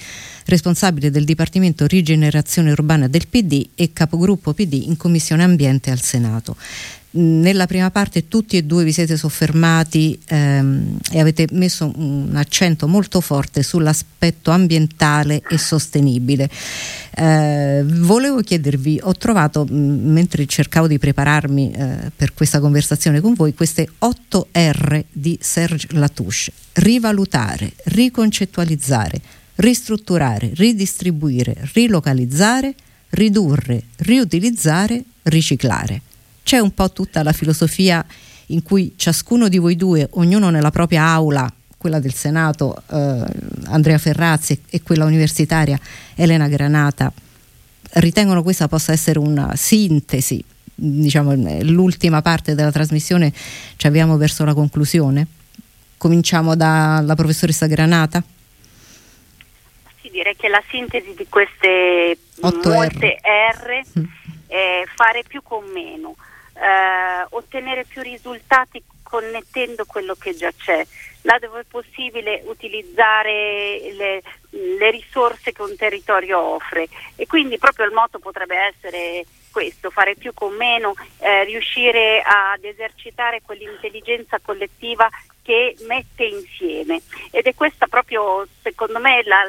[0.45, 6.55] responsabile del Dipartimento Rigenerazione Urbana del PD e capogruppo PD in Commissione Ambiente al Senato
[7.13, 12.87] nella prima parte tutti e due vi siete soffermati ehm, e avete messo un accento
[12.87, 16.49] molto forte sull'aspetto ambientale e sostenibile.
[17.13, 23.33] Eh, volevo chiedervi, ho trovato mh, mentre cercavo di prepararmi eh, per questa conversazione con
[23.33, 26.19] voi queste 8 R di Serge Latouche.
[26.73, 29.19] Rivalutare, riconcettualizzare,
[29.55, 32.73] ristrutturare, ridistribuire, rilocalizzare,
[33.09, 36.03] ridurre, riutilizzare, riciclare
[36.43, 38.05] c'è un po' tutta la filosofia
[38.47, 43.23] in cui ciascuno di voi due, ognuno nella propria aula, quella del Senato eh,
[43.65, 45.79] Andrea Ferrazzi e quella universitaria
[46.15, 47.11] Elena Granata,
[47.93, 50.43] ritengono questa possa essere una sintesi,
[50.75, 53.33] diciamo l'ultima parte della trasmissione
[53.75, 55.27] ci avviamo verso la conclusione.
[55.97, 58.23] Cominciamo dalla professoressa Granata.
[60.01, 64.03] Sì, direi che la sintesi di queste molte R, R mm.
[64.47, 66.15] è fare più con meno
[66.61, 70.85] eh, ottenere più risultati connettendo quello che già c'è,
[71.23, 74.21] là dove è possibile utilizzare le,
[74.51, 76.87] le risorse che un territorio offre.
[77.17, 82.63] E quindi proprio il motto potrebbe essere questo, fare più con meno, eh, riuscire ad
[82.63, 85.09] esercitare quell'intelligenza collettiva
[85.43, 87.01] che mette insieme.
[87.31, 89.41] Ed è questa proprio secondo me la,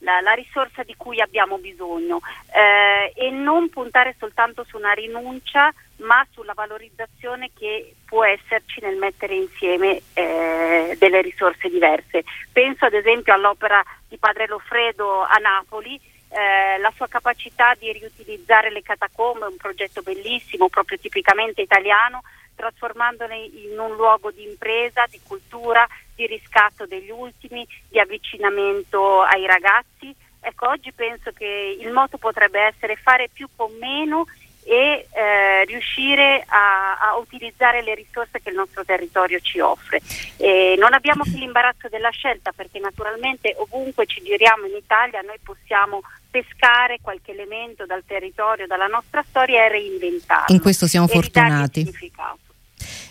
[0.00, 2.20] la, la risorsa di cui abbiamo bisogno.
[2.52, 8.96] Eh, e non puntare soltanto su una rinuncia ma sulla valorizzazione che può esserci nel
[8.96, 12.24] mettere insieme eh, delle risorse diverse.
[12.52, 18.70] Penso ad esempio all'opera di Padre Lofredo a Napoli, eh, la sua capacità di riutilizzare
[18.70, 22.22] le catacombe, un progetto bellissimo, proprio tipicamente italiano,
[22.56, 29.46] trasformandole in un luogo di impresa, di cultura, di riscatto degli ultimi, di avvicinamento ai
[29.46, 30.14] ragazzi.
[30.40, 34.26] Ecco, oggi penso che il moto potrebbe essere fare più con meno
[34.64, 40.00] e eh, riuscire a, a, utilizzare le risorse che il nostro territorio ci offre.
[40.36, 45.38] E non abbiamo più l'imbarazzo della scelta perché naturalmente ovunque ci giriamo in Italia noi
[45.42, 46.00] possiamo
[46.30, 50.54] pescare qualche elemento dal territorio, dalla nostra storia e reinventarlo.
[50.54, 51.88] In questo siamo fortunati.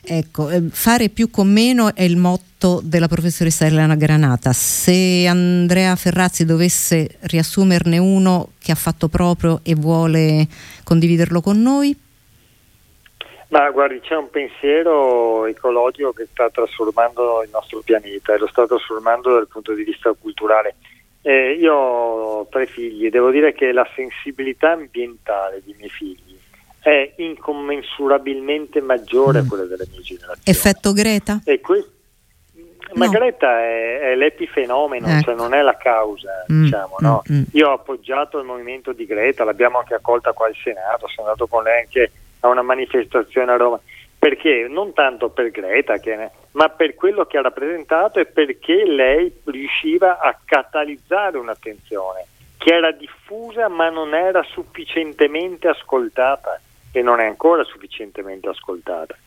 [0.01, 4.51] Ecco, eh, fare più con meno è il motto della professoressa Elena Granata.
[4.53, 10.47] Se Andrea Ferrazzi dovesse riassumerne uno che ha fatto proprio e vuole
[10.83, 11.97] condividerlo con noi?
[13.53, 18.65] Ma guardi, c'è un pensiero ecologico che sta trasformando il nostro pianeta e lo sta
[18.65, 20.75] trasformando dal punto di vista culturale.
[21.21, 26.22] Eh, io ho tre figli, devo dire che la sensibilità ambientale dei miei figli
[26.83, 29.45] è incommensurabilmente maggiore mm.
[29.45, 30.41] a quella delle mie generazioni.
[30.43, 31.41] Effetto Greta?
[31.61, 31.87] Que-
[32.95, 33.11] ma no.
[33.11, 35.21] Greta è, è l'epifenomeno, ecco.
[35.21, 36.63] cioè non è la causa, mm.
[36.63, 37.23] diciamo, no?
[37.31, 37.43] mm.
[37.53, 41.47] Io ho appoggiato il movimento di Greta, l'abbiamo anche accolta qua al Senato, sono andato
[41.47, 43.79] con lei anche a una manifestazione a Roma.
[44.19, 44.67] Perché?
[44.69, 50.19] Non tanto per Greta, che, ma per quello che ha rappresentato e perché lei riusciva
[50.19, 52.25] a catalizzare un'attenzione
[52.57, 56.61] che era diffusa ma non era sufficientemente ascoltata
[56.93, 59.17] e non è ancora sufficientemente ascoltata.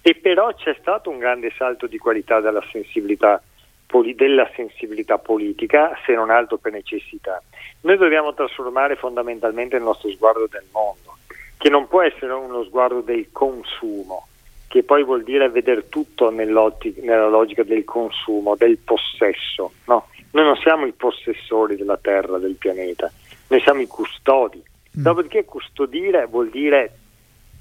[0.00, 3.42] E però c'è stato un grande salto di qualità della sensibilità,
[4.14, 7.42] della sensibilità politica, se non altro per necessità.
[7.80, 11.16] Noi dobbiamo trasformare fondamentalmente il nostro sguardo del mondo,
[11.58, 14.28] che non può essere uno sguardo del consumo,
[14.68, 19.72] che poi vuol dire vedere tutto nella logica del consumo, del possesso.
[19.86, 20.06] No?
[20.30, 23.10] Noi non siamo i possessori della terra, del pianeta,
[23.48, 24.58] noi siamo i custodi.
[24.98, 25.02] Mm.
[25.02, 26.98] Dopodiché custodire vuol dire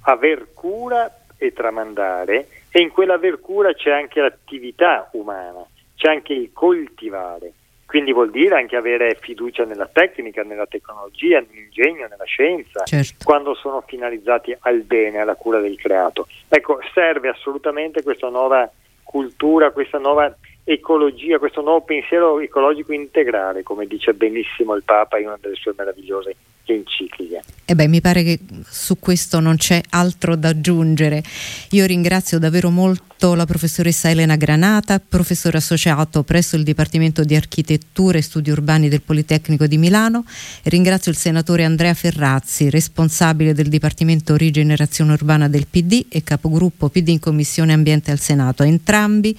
[0.06, 5.65] aver cura e tramandare e in quell'aver cura c'è anche l'attività umana,
[5.96, 7.54] c'è anche il coltivare.
[7.86, 13.24] Quindi vuol dire anche avere fiducia nella tecnica, nella tecnologia, nell'ingegno, nella scienza, certo.
[13.24, 16.28] quando sono finalizzati al bene, alla cura del creato.
[16.50, 18.70] Ecco, serve assolutamente questa nuova
[19.04, 25.28] cultura, questa nuova ecologia, questo nuovo pensiero ecologico integrale, come dice benissimo il Papa in
[25.28, 26.36] una delle sue meravigliose
[26.73, 27.41] encicliche.
[27.67, 31.23] E beh, mi pare che su questo non c'è altro da aggiungere.
[31.71, 38.19] Io ringrazio davvero molto la professoressa Elena Granata, professore associato presso il Dipartimento di Architettura
[38.19, 40.25] e Studi Urbani del Politecnico di Milano
[40.63, 47.10] ringrazio il senatore Andrea Ferrazzi, responsabile del Dipartimento Rigenerazione Urbana del PD e capogruppo PD
[47.10, 48.62] in Commissione Ambiente al Senato.
[48.62, 49.36] A entrambi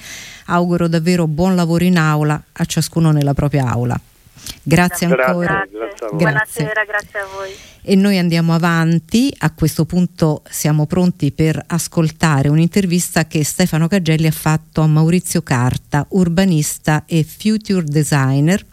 [0.47, 4.01] auguro davvero buon lavoro in aula, a ciascuno nella propria aula.
[4.63, 5.65] Grazie ancora.
[5.71, 5.87] Grazie.
[6.09, 6.17] Grazie.
[6.17, 7.51] Buonasera, grazie a voi.
[7.83, 14.27] E noi andiamo avanti, a questo punto siamo pronti per ascoltare un'intervista che Stefano Cagelli
[14.27, 18.65] ha fatto a Maurizio Carta, urbanista e future designer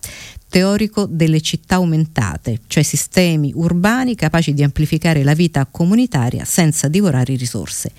[0.49, 7.35] teorico delle città aumentate, cioè sistemi urbani capaci di amplificare la vita comunitaria senza divorare
[7.35, 7.91] risorse.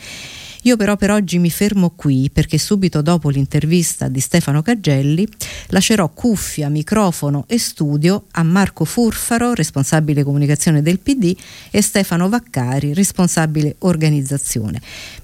[0.66, 5.28] Io però per oggi mi fermo qui perché subito dopo l'intervista di Stefano Caggelli
[5.68, 11.36] lascerò cuffia, microfono e studio a Marco Furfaro, responsabile comunicazione del PD,
[11.70, 14.80] e Stefano Vaccari, responsabile organizzazione.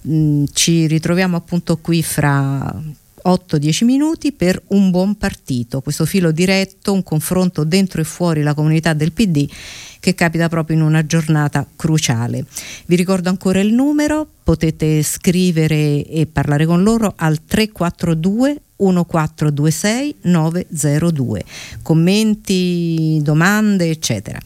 [0.07, 2.79] Mm, ci ritroviamo appunto qui fra
[3.25, 8.55] 8-10 minuti per un buon partito, questo filo diretto, un confronto dentro e fuori la
[8.55, 9.49] comunità del PD
[10.01, 12.45] che capita proprio in una giornata cruciale.
[12.87, 21.45] Vi ricordo ancora il numero, potete scrivere e parlare con loro al 342 1426 902.
[21.83, 24.41] Commenti, domande, eccetera.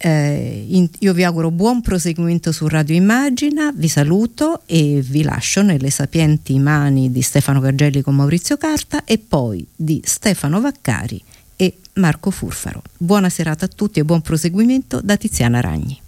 [0.00, 5.62] Eh, in, io vi auguro buon proseguimento su Radio Immagina, vi saluto e vi lascio
[5.62, 11.20] nelle sapienti mani di Stefano Gargelli con Maurizio Carta e poi di Stefano Vaccari
[11.56, 12.82] e Marco Furfaro.
[12.96, 16.00] Buona serata a tutti e buon proseguimento da Tiziana Ragni.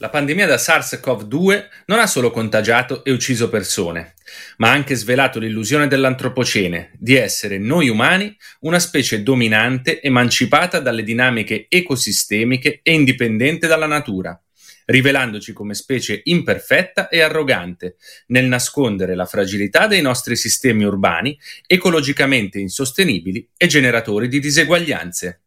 [0.00, 4.14] La pandemia da SARS-CoV-2 non ha solo contagiato e ucciso persone,
[4.58, 11.02] ma ha anche svelato l'illusione dell'antropocene di essere noi umani una specie dominante, emancipata dalle
[11.02, 14.40] dinamiche ecosistemiche e indipendente dalla natura,
[14.84, 17.96] rivelandoci come specie imperfetta e arrogante
[18.28, 21.36] nel nascondere la fragilità dei nostri sistemi urbani
[21.66, 25.40] ecologicamente insostenibili e generatori di diseguaglianze.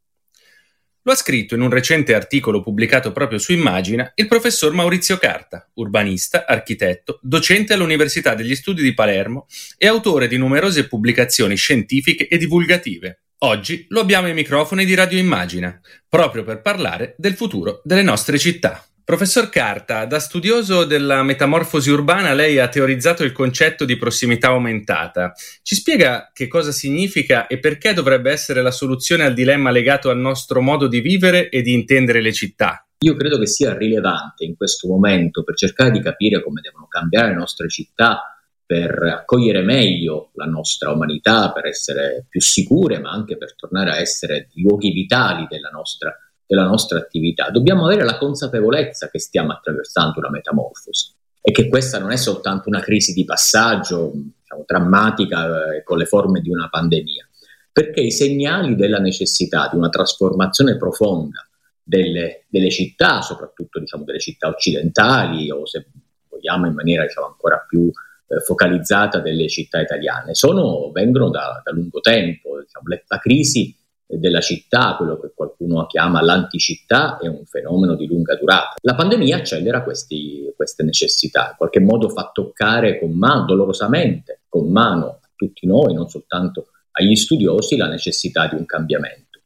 [1.04, 5.68] Lo ha scritto in un recente articolo pubblicato proprio su Immagina il professor Maurizio Carta,
[5.74, 9.47] urbanista, architetto, docente all'Università degli Studi di Palermo
[9.80, 13.24] e autore di numerose pubblicazioni scientifiche e divulgative.
[13.39, 18.38] Oggi lo abbiamo ai microfoni di Radio Immagina, proprio per parlare del futuro delle nostre
[18.38, 18.86] città.
[19.04, 25.34] Professor Carta, da studioso della metamorfosi urbana lei ha teorizzato il concetto di prossimità aumentata.
[25.64, 30.20] Ci spiega che cosa significa e perché dovrebbe essere la soluzione al dilemma legato al
[30.20, 32.86] nostro modo di vivere e di intendere le città?
[32.99, 37.30] Io credo che sia rilevante in questo momento per cercare di capire come devono cambiare
[37.30, 43.36] le nostre città per accogliere meglio la nostra umanità, per essere più sicure, ma anche
[43.36, 46.16] per tornare a essere luoghi vitali della nostra
[46.52, 51.97] della nostra attività, dobbiamo avere la consapevolezza che stiamo attraversando una metamorfosi e che questa
[51.97, 56.68] non è soltanto una crisi di passaggio diciamo, drammatica eh, con le forme di una
[56.68, 57.26] pandemia,
[57.72, 61.47] perché i segnali della necessità di una trasformazione profonda
[61.82, 65.88] delle, delle città, soprattutto diciamo, delle città occidentali o se
[66.28, 67.89] vogliamo in maniera diciamo, ancora più
[68.28, 72.60] eh, focalizzata delle città italiane, sono, vengono da, da lungo tempo.
[72.60, 73.74] Diciamo, la crisi
[74.18, 78.76] della città, quello che qualcuno chiama l'anticittà, è un fenomeno di lunga durata.
[78.82, 84.70] La pandemia accelera questi, queste necessità, in qualche modo fa toccare con mano, dolorosamente, con
[84.70, 89.39] mano a tutti noi, non soltanto agli studiosi, la necessità di un cambiamento.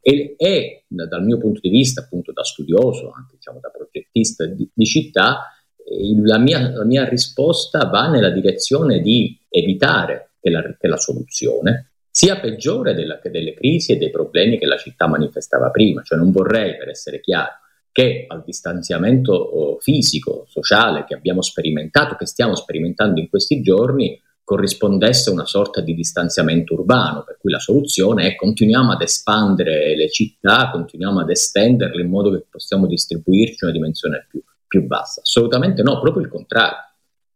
[0.00, 4.68] E, e dal mio punto di vista, appunto da studioso, anche diciamo, da progettista di,
[4.72, 5.52] di città,
[6.24, 11.91] la, mia, la, mia, risposta va nella direzione di evitare che la, che la soluzione
[12.14, 16.02] sia peggiore della, delle crisi e dei problemi che la città manifestava prima.
[16.02, 17.52] Cioè non vorrei, per essere chiaro,
[17.90, 24.20] che al distanziamento oh, fisico, sociale che abbiamo sperimentato, che stiamo sperimentando in questi giorni,
[24.44, 30.10] corrispondesse una sorta di distanziamento urbano, per cui la soluzione è continuiamo ad espandere le
[30.10, 35.22] città, continuiamo ad estenderle in modo che possiamo distribuirci una dimensione più, più bassa.
[35.22, 36.90] Assolutamente no, proprio il contrario.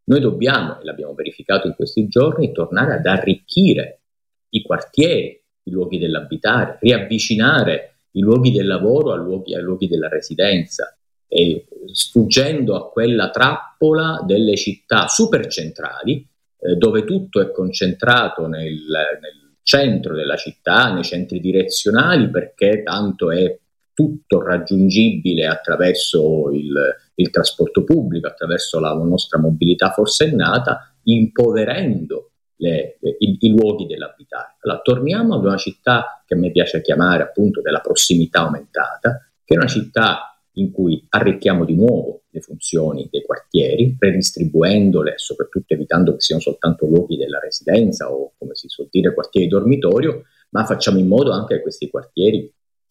[0.05, 4.03] Noi dobbiamo, e l'abbiamo verificato in questi giorni, tornare ad arricchire
[4.51, 10.09] i quartieri, i luoghi dell'abitare, riavvicinare i luoghi del lavoro ai luoghi, ai luoghi della
[10.09, 10.97] residenza
[11.29, 16.27] e sfuggendo a quella trappola delle città supercentrali
[16.59, 18.85] eh, dove tutto è concentrato nel,
[19.21, 23.59] nel centro della città, nei centri direzionali perché tanto è
[23.93, 26.73] tutto raggiungibile attraverso il,
[27.15, 32.26] il trasporto pubblico, attraverso la nostra mobilità forsennata, impoverendo
[32.57, 34.57] le, i, i, luoghi dell'abitare.
[34.61, 39.55] Allora, torniamo ad una città che a me piace chiamare appunto della prossimità aumentata, che
[39.55, 46.15] è una città in cui arricchiamo di nuovo le funzioni dei quartieri, redistribuendole soprattutto evitando
[46.15, 50.99] che siano soltanto luoghi della residenza o, come si suol dire, quartieri dormitorio, ma facciamo
[50.99, 52.51] in modo anche che questi quartieri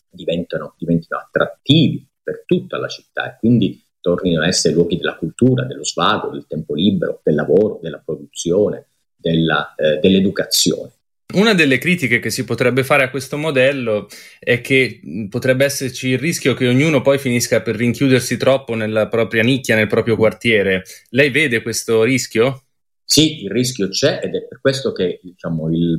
[0.10, 5.66] diventino, diventino attrattivi per tutta la città e quindi tornino a essere luoghi della cultura,
[5.66, 10.92] dello svago, del tempo libero, del lavoro, della produzione, della, eh, dell'educazione.
[11.34, 14.08] Una delle critiche che si potrebbe fare a questo modello
[14.40, 19.42] è che potrebbe esserci il rischio che ognuno poi finisca per rinchiudersi troppo nella propria
[19.42, 20.84] nicchia, nel proprio quartiere.
[21.10, 22.66] Lei vede questo rischio?
[23.04, 25.98] Sì, il rischio c'è ed è per questo che diciamo, il,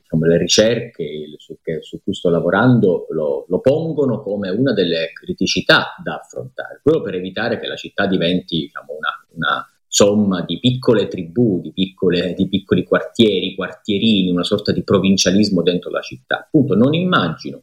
[0.00, 5.12] diciamo, le ricerche su, che, su, cui sto lavorando lo, lo, pongono come una delle
[5.12, 10.60] criticità da affrontare, proprio per evitare che la città diventi diciamo, una, una somma di
[10.60, 16.40] piccole tribù, di, piccole, di piccoli quartieri, quartierini, una sorta di provincialismo dentro la città.
[16.40, 17.62] Appunto, non immagino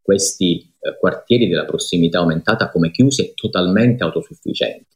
[0.00, 4.86] questi eh, quartieri della prossimità aumentata come chiusi e totalmente autosufficienti.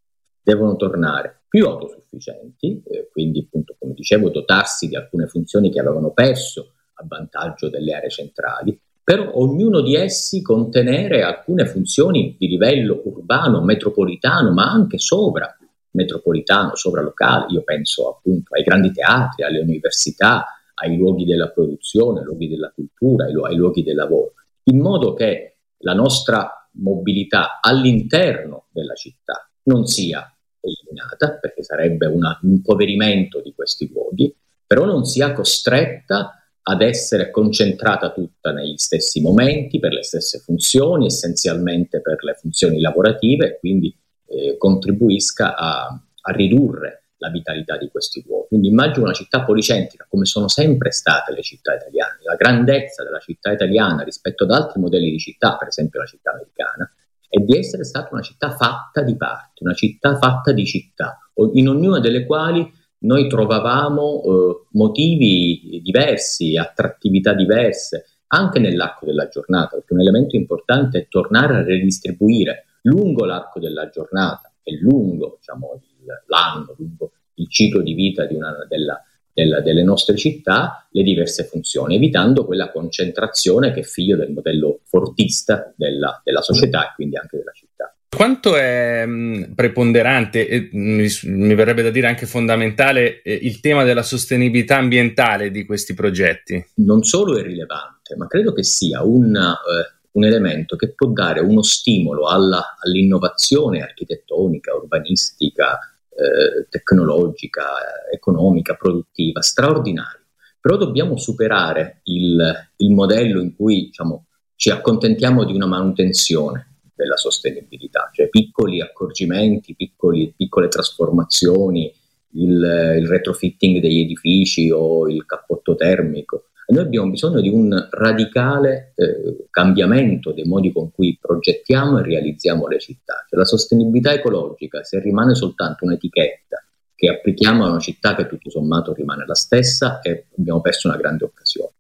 [0.41, 6.13] Devono tornare più autosufficienti, eh, quindi appunto, come dicevo, dotarsi di alcune funzioni che avevano
[6.13, 13.01] perso a vantaggio delle aree centrali, però ognuno di essi contenere alcune funzioni di livello
[13.05, 15.58] urbano, metropolitano, ma anche sopra
[15.93, 22.27] metropolitano, sovralocale, io penso appunto ai grandi teatri, alle università, ai luoghi della produzione, ai
[22.27, 24.35] luoghi della cultura, ai, lu- ai luoghi del lavoro,
[24.65, 32.23] in modo che la nostra mobilità all'interno della città non sia eliminata, perché sarebbe un
[32.43, 34.35] impoverimento di questi luoghi,
[34.67, 36.33] però non sia costretta
[36.63, 42.81] ad essere concentrata tutta negli stessi momenti, per le stesse funzioni, essenzialmente per le funzioni
[42.81, 43.97] lavorative, quindi
[44.29, 48.49] eh, contribuisca a, a ridurre la vitalità di questi luoghi.
[48.49, 52.19] Quindi immagino una città policentrica come sono sempre state le città italiane.
[52.23, 56.33] La grandezza della città italiana rispetto ad altri modelli di città, per esempio la città
[56.33, 56.91] americana,
[57.29, 61.19] è di essere stata una città fatta di parti, una città fatta di città,
[61.53, 69.77] in ognuna delle quali noi trovavamo eh, motivi diversi, attrattività diverse, anche nell'arco della giornata,
[69.77, 75.81] perché un elemento importante è tornare a redistribuire lungo l'arco della giornata e lungo diciamo,
[76.27, 79.03] l'anno, lungo il ciclo di vita di una, della,
[79.33, 84.81] della, delle nostre città, le diverse funzioni, evitando quella concentrazione che è figlio del modello
[84.85, 87.93] fortista della, della società e quindi anche della città.
[88.11, 93.85] Quanto è mh, preponderante e mi, mi, verrebbe da dire anche fondamentale eh, il tema
[93.85, 96.65] della sostenibilità ambientale di questi progetti?
[96.77, 101.41] Non solo è rilevante, ma credo che sia un, eh, un elemento che può dare
[101.41, 105.79] uno stimolo alla, all'innovazione architettonica, urbanistica,
[106.11, 107.65] eh, tecnologica,
[108.13, 110.27] economica, produttiva, straordinario.
[110.61, 117.17] Però dobbiamo superare il, il modello in cui diciamo, ci accontentiamo di una manutenzione della
[117.17, 121.95] sostenibilità, cioè piccoli accorgimenti, piccoli, piccole trasformazioni,
[122.33, 128.93] il, il retrofitting degli edifici o il cappotto termico, noi abbiamo bisogno di un radicale
[128.95, 133.25] eh, cambiamento dei modi con cui progettiamo e realizziamo le città.
[133.27, 136.63] Cioè, la sostenibilità ecologica, se rimane soltanto un'etichetta
[136.95, 140.97] che applichiamo a una città che tutto sommato rimane la stessa, e abbiamo perso una
[140.97, 141.71] grande occasione.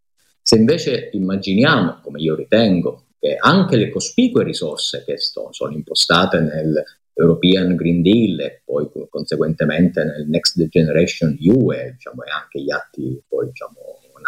[0.40, 6.38] Se invece immaginiamo, come io ritengo, che anche le cospicue risorse che sto, sono impostate
[6.38, 6.82] nel
[7.14, 13.20] European Green Deal e poi conseguentemente nel Next Generation EU e, diciamo, anche gli atti
[13.26, 13.74] poi, diciamo,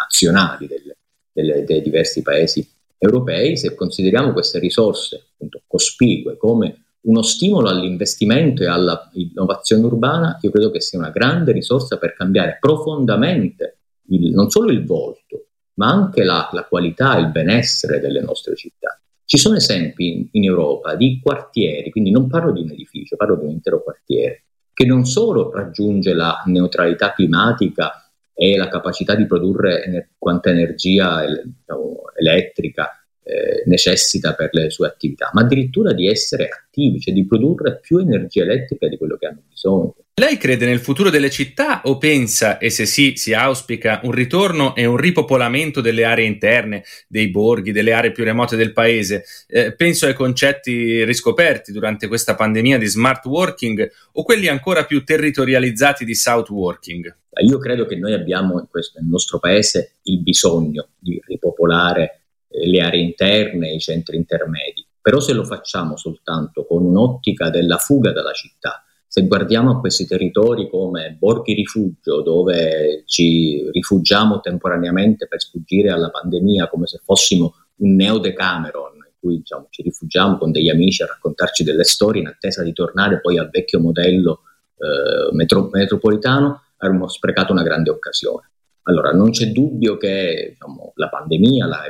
[0.01, 0.95] nazionali del,
[1.31, 8.61] del, dei diversi paesi europei, se consideriamo queste risorse appunto, cospicue come uno stimolo all'investimento
[8.61, 13.77] e all'innovazione urbana, io credo che sia una grande risorsa per cambiare profondamente
[14.09, 18.55] il, non solo il volto, ma anche la, la qualità e il benessere delle nostre
[18.55, 18.99] città.
[19.25, 23.37] Ci sono esempi in, in Europa di quartieri, quindi non parlo di un edificio, parlo
[23.37, 24.43] di un intero quartiere,
[24.73, 28.00] che non solo raggiunge la neutralità climatica
[28.43, 35.29] e la capacità di produrre quanta energia diciamo, elettrica eh, necessita per le sue attività,
[35.33, 39.43] ma addirittura di essere attivi, cioè di produrre più energia elettrica di quello che hanno
[39.47, 39.95] bisogno.
[40.13, 44.75] Lei crede nel futuro delle città o pensa, e se sì, si auspica un ritorno
[44.75, 49.23] e un ripopolamento delle aree interne, dei borghi, delle aree più remote del paese?
[49.47, 55.03] Eh, penso ai concetti riscoperti durante questa pandemia di smart working o quelli ancora più
[55.03, 57.15] territorializzati di south working?
[57.47, 62.20] Io credo che noi abbiamo questo, nel nostro paese il bisogno di ripopolare
[62.51, 68.11] le aree interne, i centri intermedi, però se lo facciamo soltanto con un'ottica della fuga
[68.11, 75.41] dalla città, se guardiamo a questi territori come borghi rifugio, dove ci rifugiamo temporaneamente per
[75.41, 80.69] sfuggire alla pandemia come se fossimo un neo-Decameron, in cui diciamo, ci rifugiamo con degli
[80.69, 84.43] amici a raccontarci delle storie in attesa di tornare poi al vecchio modello
[84.77, 88.49] eh, metro- metropolitano, avremmo sprecato una grande occasione.
[88.83, 91.81] Allora, non c'è dubbio che diciamo, la pandemia, la,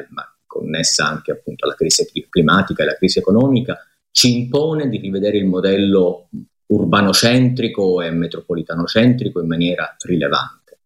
[0.52, 3.78] connessa anche appunto alla crisi climatica e alla crisi economica,
[4.12, 6.28] ci impone di rivedere il modello
[6.66, 10.80] urbanocentrico e metropolitanocentrico in maniera rilevante.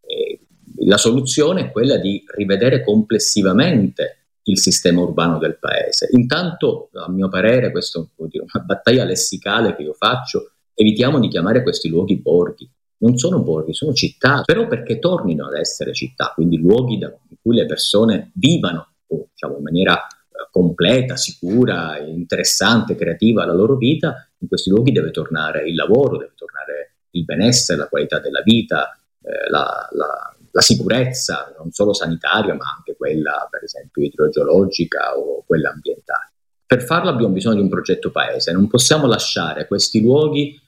[0.00, 0.40] E
[0.86, 6.08] la soluzione è quella di rivedere complessivamente il sistema urbano del paese.
[6.12, 11.62] Intanto, a mio parere, questa è una battaglia lessicale che io faccio, evitiamo di chiamare
[11.62, 16.58] questi luoghi borghi, non sono borghi, sono città, però perché tornino ad essere città, quindi
[16.58, 23.44] luoghi da, in cui le persone vivano diciamo, in maniera eh, completa, sicura, interessante, creativa
[23.44, 27.88] la loro vita, in questi luoghi deve tornare il lavoro, deve tornare il benessere, la
[27.88, 33.64] qualità della vita, eh, la, la, la, sicurezza, non solo sanitaria, ma anche quella, per
[33.64, 36.32] esempio, idrogeologica o quella ambientale.
[36.66, 40.60] Per farlo abbiamo bisogno di un progetto paese, non possiamo lasciare questi luoghi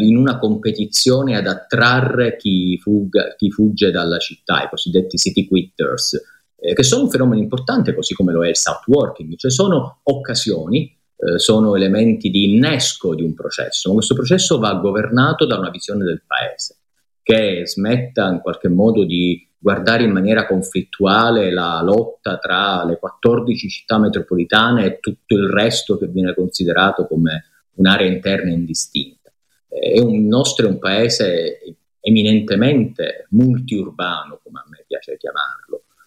[0.00, 6.20] in una competizione ad attrarre chi, fuga, chi fugge dalla città, i cosiddetti city quitters,
[6.56, 10.00] eh, che sono un fenomeno importante, così come lo è il south working, cioè sono
[10.04, 15.58] occasioni, eh, sono elementi di innesco di un processo, ma questo processo va governato da
[15.58, 16.76] una visione del paese,
[17.22, 23.68] che smetta in qualche modo di guardare in maniera conflittuale la lotta tra le 14
[23.68, 27.46] città metropolitane e tutto il resto che viene considerato come
[27.76, 29.32] un'area interna indistinta.
[29.68, 31.58] Un, il nostro è un paese
[32.00, 35.55] eminentemente multiurbano, come a me piace chiamarlo,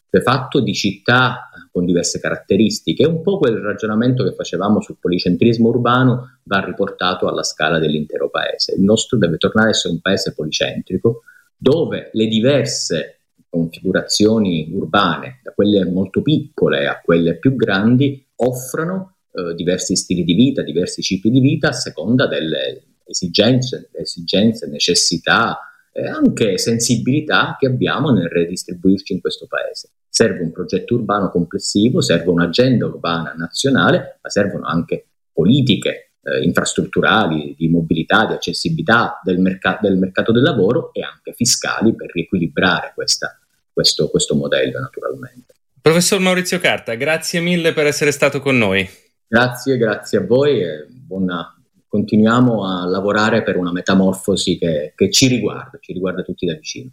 [0.10, 3.05] cioè fatto di città con diverse caratteristiche.
[3.05, 8.74] Un po' quel ragionamento che facevamo sul policentrismo urbano va riportato alla scala dell'intero paese.
[8.76, 11.22] Il nostro deve tornare a essere un paese policentrico
[11.55, 19.53] dove le diverse configurazioni urbane, da quelle molto piccole a quelle più grandi, offrono eh,
[19.55, 25.57] diversi stili di vita, diversi cicli di vita a seconda delle esigenze, esigenze necessità
[25.91, 29.91] e anche sensibilità che abbiamo nel redistribuirci in questo paese.
[30.07, 37.55] Serve un progetto urbano complessivo, serve un'agenda urbana nazionale, ma servono anche politiche eh, infrastrutturali,
[37.57, 42.91] di mobilità, di accessibilità del, merc- del, mercato del lavoro e anche fiscali per riequilibrare
[42.93, 43.37] questa,
[43.71, 45.53] questo, questo modello naturalmente.
[45.81, 48.87] Professor Maurizio Carta, grazie mille per essere stato con noi.
[49.27, 51.59] Grazie, grazie a voi e buona,
[51.89, 56.91] continuiamo a lavorare per una metamorfosi che, che ci riguarda, ci riguarda tutti da vicino.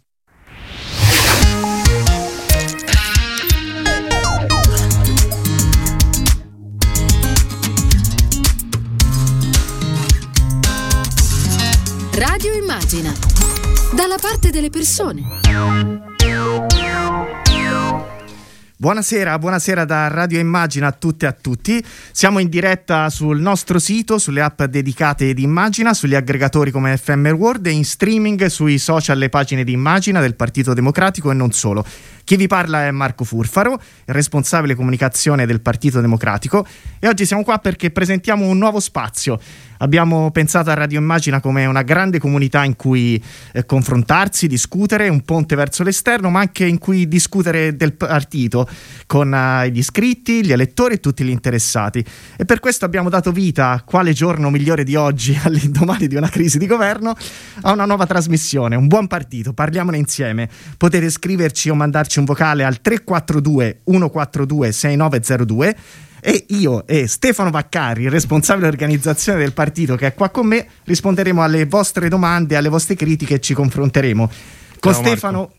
[12.13, 13.13] Radio Immagina,
[13.95, 15.21] dalla parte delle persone.
[18.79, 21.83] Buonasera, buonasera da Radio Immagina a tutte e a tutti.
[22.11, 27.25] Siamo in diretta sul nostro sito, sulle app dedicate di Immagina, sugli aggregatori come FM
[27.29, 31.53] World e in streaming sui social le pagine di Immagina del Partito Democratico e non
[31.53, 31.83] solo.
[32.27, 36.67] Chi vi parla è Marco Furfaro, il responsabile comunicazione del Partito Democratico
[36.99, 39.39] e oggi siamo qua perché presentiamo un nuovo spazio.
[39.77, 43.23] Abbiamo pensato a Radio Immagina come una grande comunità in cui
[43.53, 48.67] eh, confrontarsi, discutere, un ponte verso l'esterno, ma anche in cui discutere del partito
[49.05, 52.03] con uh, gli iscritti, gli elettori e tutti gli interessati.
[52.35, 56.57] E per questo abbiamo dato vita, quale giorno migliore di oggi, all'indomani di una crisi
[56.57, 57.15] di governo,
[57.61, 60.49] a una nuova trasmissione, un buon partito, parliamone insieme.
[60.75, 65.75] Potete scriverci o mandarci un vocale al 342 142 6902
[66.19, 71.41] e io e Stefano Vaccari, responsabile organizzazione del partito che è qua con me, risponderemo
[71.41, 74.31] alle vostre domande, alle vostre critiche e ci confronteremo.
[74.79, 75.55] Con Ciao Stefano Marco.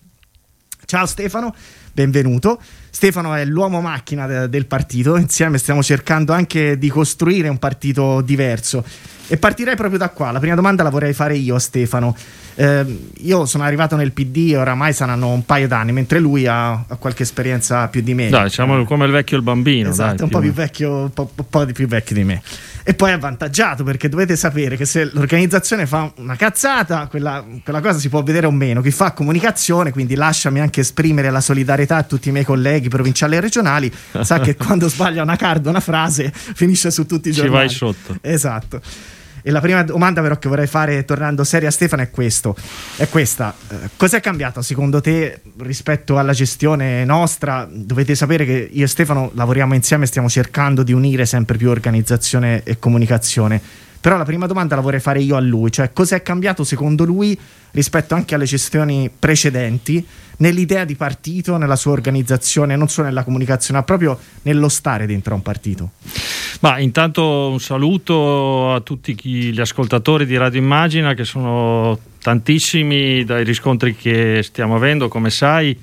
[0.85, 1.55] Ciao Stefano,
[1.93, 2.59] benvenuto.
[2.89, 8.23] Stefano è l'uomo macchina de- del partito, insieme stiamo cercando anche di costruire un partito
[8.23, 8.83] diverso.
[9.27, 10.31] E partirei proprio da qua.
[10.31, 12.17] La prima domanda la vorrei fare io a Stefano.
[12.61, 12.85] Eh,
[13.19, 17.23] io sono arrivato nel PD oramai saranno un paio d'anni, mentre lui ha, ha qualche
[17.23, 18.31] esperienza più di me.
[18.31, 19.91] Dai, diciamo come il vecchio il bambino.
[19.91, 22.43] Esatto, dai, un po' più vecchio, un po', un po' di più vecchio di me.
[22.83, 27.81] E poi è avvantaggiato perché dovete sapere che se l'organizzazione fa una cazzata, quella, quella,
[27.81, 28.81] cosa si può vedere o meno.
[28.81, 33.37] Chi fa comunicazione, quindi lasciami anche esprimere la solidarietà a tutti i miei colleghi provinciali
[33.37, 33.93] e regionali,
[34.23, 37.69] sa che quando sbaglia una card, una frase, finisce su tutti i giornali.
[37.69, 38.19] Ci vai sotto.
[38.21, 38.81] Esatto.
[39.43, 42.57] E la prima domanda però che vorrei fare tornando seria a Stefano è, questo,
[42.97, 43.55] è questa.
[43.68, 47.68] Eh, cos'è cambiato secondo te rispetto alla gestione nostra?
[47.70, 51.70] Dovete sapere che io e Stefano lavoriamo insieme e stiamo cercando di unire sempre più
[51.70, 53.61] organizzazione e comunicazione.
[54.01, 57.39] Però la prima domanda la vorrei fare io a lui, cioè cos'è cambiato secondo lui
[57.72, 60.07] rispetto anche alle gestioni precedenti
[60.39, 65.32] nell'idea di partito, nella sua organizzazione, non solo nella comunicazione, ma proprio nello stare dentro
[65.32, 65.91] a un partito?
[66.61, 73.45] Ma intanto un saluto a tutti gli ascoltatori di Radio Immagina che sono tantissimi dai
[73.45, 75.78] riscontri che stiamo avendo, come sai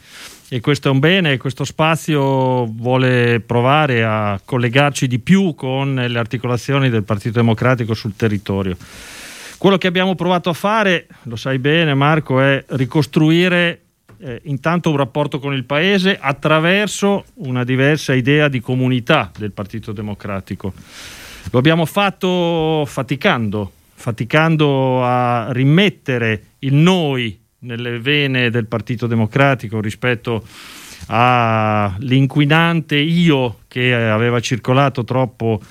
[0.47, 6.19] e questo è un bene, questo spazio vuole provare a collegarci di più con le
[6.19, 8.77] articolazioni del Partito Democratico sul territorio.
[9.57, 13.84] Quello che abbiamo provato a fare, lo sai bene Marco, è ricostruire
[14.19, 19.91] eh, intanto un rapporto con il Paese attraverso una diversa idea di comunità del Partito
[19.91, 20.73] Democratico.
[21.51, 30.43] Lo abbiamo fatto faticando, faticando a rimettere il noi nelle vene del Partito Democratico rispetto
[31.07, 35.61] all'inquinante io che aveva circolato troppo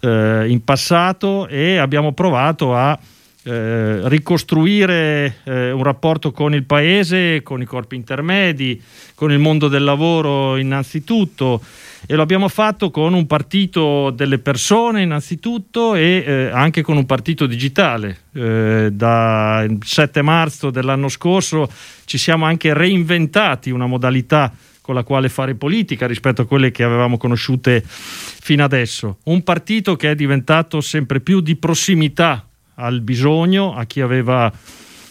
[0.00, 2.98] eh, in passato e abbiamo provato a
[3.44, 8.80] eh, ricostruire eh, un rapporto con il paese, con i corpi intermedi,
[9.14, 11.60] con il mondo del lavoro innanzitutto
[12.06, 17.06] e lo abbiamo fatto con un partito delle persone innanzitutto e eh, anche con un
[17.06, 18.18] partito digitale.
[18.32, 21.70] Eh, dal 7 marzo dell'anno scorso
[22.04, 26.82] ci siamo anche reinventati una modalità con la quale fare politica rispetto a quelle che
[26.82, 29.18] avevamo conosciute fino adesso.
[29.24, 34.52] Un partito che è diventato sempre più di prossimità al bisogno, a chi aveva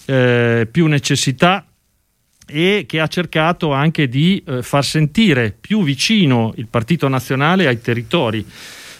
[0.05, 1.66] eh, più necessità
[2.45, 7.80] e che ha cercato anche di eh, far sentire più vicino il Partito Nazionale ai
[7.82, 8.45] territori.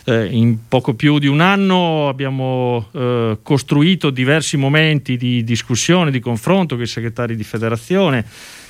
[0.04, 6.20] Eh, in poco più di un anno abbiamo eh, costruito diversi momenti di discussione, di
[6.20, 8.26] confronto con i segretari di federazione,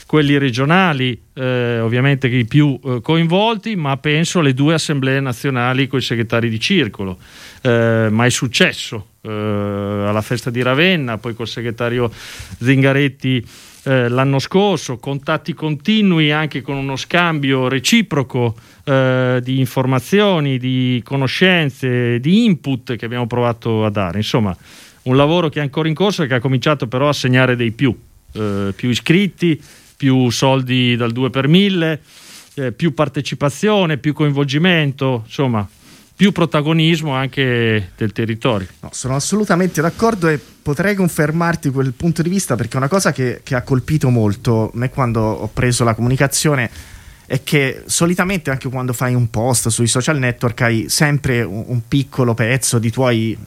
[0.05, 5.99] quelli regionali, eh, ovviamente i più eh, coinvolti, ma penso alle due assemblee nazionali con
[5.99, 7.17] i segretari di circolo.
[7.63, 12.11] Eh, ma è successo eh, alla festa di Ravenna, poi col segretario
[12.59, 13.45] Zingaretti
[13.83, 22.19] eh, l'anno scorso, contatti continui anche con uno scambio reciproco eh, di informazioni, di conoscenze,
[22.19, 24.17] di input che abbiamo provato a dare.
[24.17, 24.55] Insomma,
[25.03, 27.71] un lavoro che è ancora in corso e che ha cominciato però a segnare dei
[27.71, 27.95] più,
[28.31, 29.61] più iscritti,
[29.97, 32.01] più soldi dal 2 per 1000,
[32.55, 35.67] eh, più partecipazione, più coinvolgimento, insomma
[36.21, 38.67] più protagonismo anche del territorio.
[38.81, 43.41] No, sono assolutamente d'accordo e potrei confermarti quel punto di vista perché una cosa che,
[43.41, 46.69] che ha colpito molto me quando ho preso la comunicazione
[47.31, 51.81] è che solitamente anche quando fai un post sui social network hai sempre un, un
[51.87, 53.37] piccolo pezzo di tuoi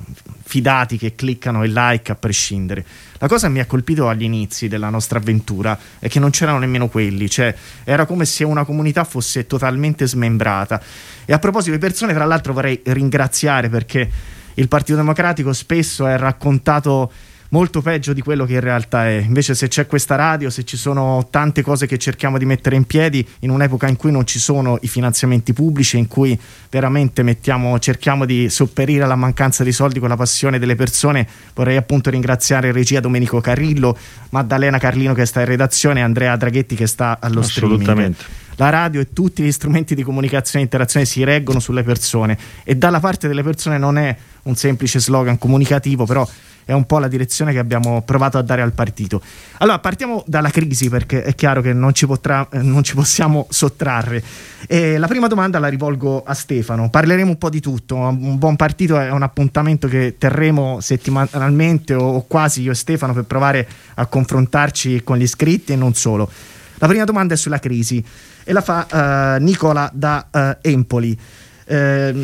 [0.43, 2.83] fidati che cliccano il like a prescindere.
[3.19, 6.61] La cosa che mi ha colpito agli inizi della nostra avventura è che non c'erano
[6.61, 7.55] nemmeno quelli, cioè
[7.85, 10.81] era come se una comunità fosse totalmente smembrata.
[11.27, 14.11] E a proposito di persone, tra l'altro vorrei ringraziare perché
[14.55, 17.13] il Partito Democratico spesso è raccontato
[17.55, 19.23] molto peggio di quello che in realtà è.
[19.25, 22.85] Invece se c'è questa radio, se ci sono tante cose che cerchiamo di mettere in
[22.85, 26.37] piedi in un'epoca in cui non ci sono i finanziamenti pubblici, in cui
[26.69, 31.77] veramente mettiamo, cerchiamo di sopperire alla mancanza di soldi con la passione delle persone, vorrei
[31.77, 33.97] appunto ringraziare regia Domenico Carrillo,
[34.31, 38.17] Maddalena Carlino che sta in redazione Andrea Draghetti che sta allo streaming.
[38.57, 42.77] La radio e tutti gli strumenti di comunicazione e interazione si reggono sulle persone e
[42.77, 46.27] dalla parte delle persone non è un semplice slogan comunicativo, però
[46.65, 49.21] è un po' la direzione che abbiamo provato a dare al partito.
[49.59, 53.47] Allora, partiamo dalla crisi perché è chiaro che non ci, potrà, eh, non ci possiamo
[53.51, 54.23] sottrarre.
[54.67, 56.89] E la prima domanda la rivolgo a Stefano.
[56.89, 57.97] Parleremo un po' di tutto.
[57.97, 63.25] Un buon partito è un appuntamento che terremo settimanalmente o quasi io e Stefano per
[63.25, 66.31] provare a confrontarci con gli iscritti e non solo.
[66.77, 68.05] La prima domanda è sulla crisi
[68.45, 71.19] e la fa uh, Nicola da uh, Empoli.
[71.67, 72.15] Eh,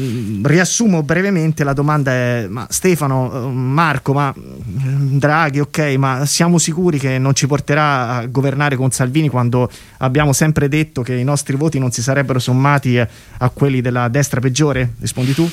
[0.42, 6.58] riassumo brevemente la domanda è ma Stefano, eh, Marco, ma mm, Draghi, ok, ma siamo
[6.58, 11.24] sicuri che non ci porterà a governare con Salvini quando abbiamo sempre detto che i
[11.24, 14.92] nostri voti non si sarebbero sommati a quelli della destra peggiore?
[15.00, 15.50] Rispondi tu?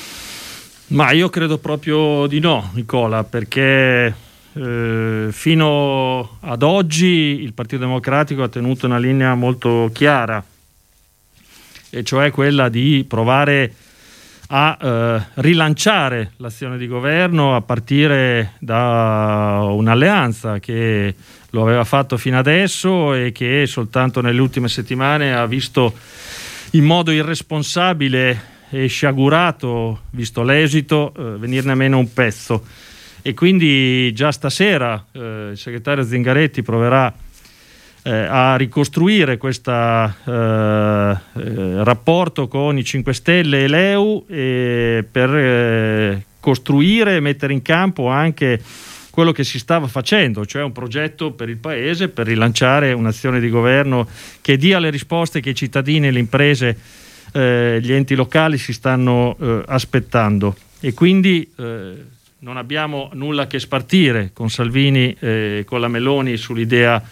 [0.88, 4.14] Ma io credo proprio di no, Nicola, perché
[4.58, 7.06] eh, fino ad oggi
[7.40, 10.44] il Partito Democratico ha tenuto una linea molto chiara
[11.90, 13.72] e cioè quella di provare
[14.48, 21.14] a eh, rilanciare l'azione di governo a partire da un'alleanza che
[21.50, 25.94] lo aveva fatto fino adesso e che soltanto nelle ultime settimane ha visto
[26.72, 32.64] in modo irresponsabile e sciagurato, visto l'esito, eh, venirne a meno un pezzo.
[33.28, 37.12] E quindi già stasera eh, il segretario Zingaretti proverà
[38.02, 45.36] eh, a ricostruire questo eh, eh, rapporto con i 5 Stelle e l'EU e per
[45.36, 48.62] eh, costruire e mettere in campo anche
[49.10, 53.50] quello che si stava facendo, cioè un progetto per il Paese per rilanciare un'azione di
[53.50, 54.08] governo
[54.40, 56.78] che dia le risposte che i cittadini, le imprese,
[57.34, 60.56] eh, gli enti locali si stanno eh, aspettando.
[60.80, 61.46] E quindi
[62.40, 67.02] non abbiamo nulla che spartire con Salvini e con la Meloni sull'idea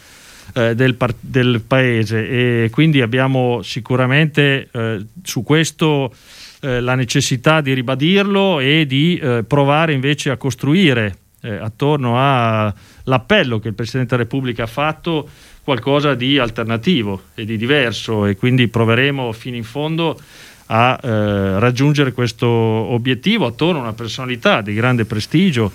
[0.55, 2.65] eh, del, par- del, paese.
[2.65, 6.15] E quindi abbiamo sicuramente eh, su questo
[6.61, 13.59] eh, la necessità di ribadirlo e di eh, provare invece a costruire eh, attorno all'appello
[13.59, 15.29] che il Presidente della Repubblica ha fatto
[15.63, 18.27] qualcosa di alternativo e di diverso.
[18.27, 20.19] E quindi proveremo fino in fondo
[20.67, 25.71] a eh, raggiungere questo obiettivo attorno a una personalità di grande prestigio,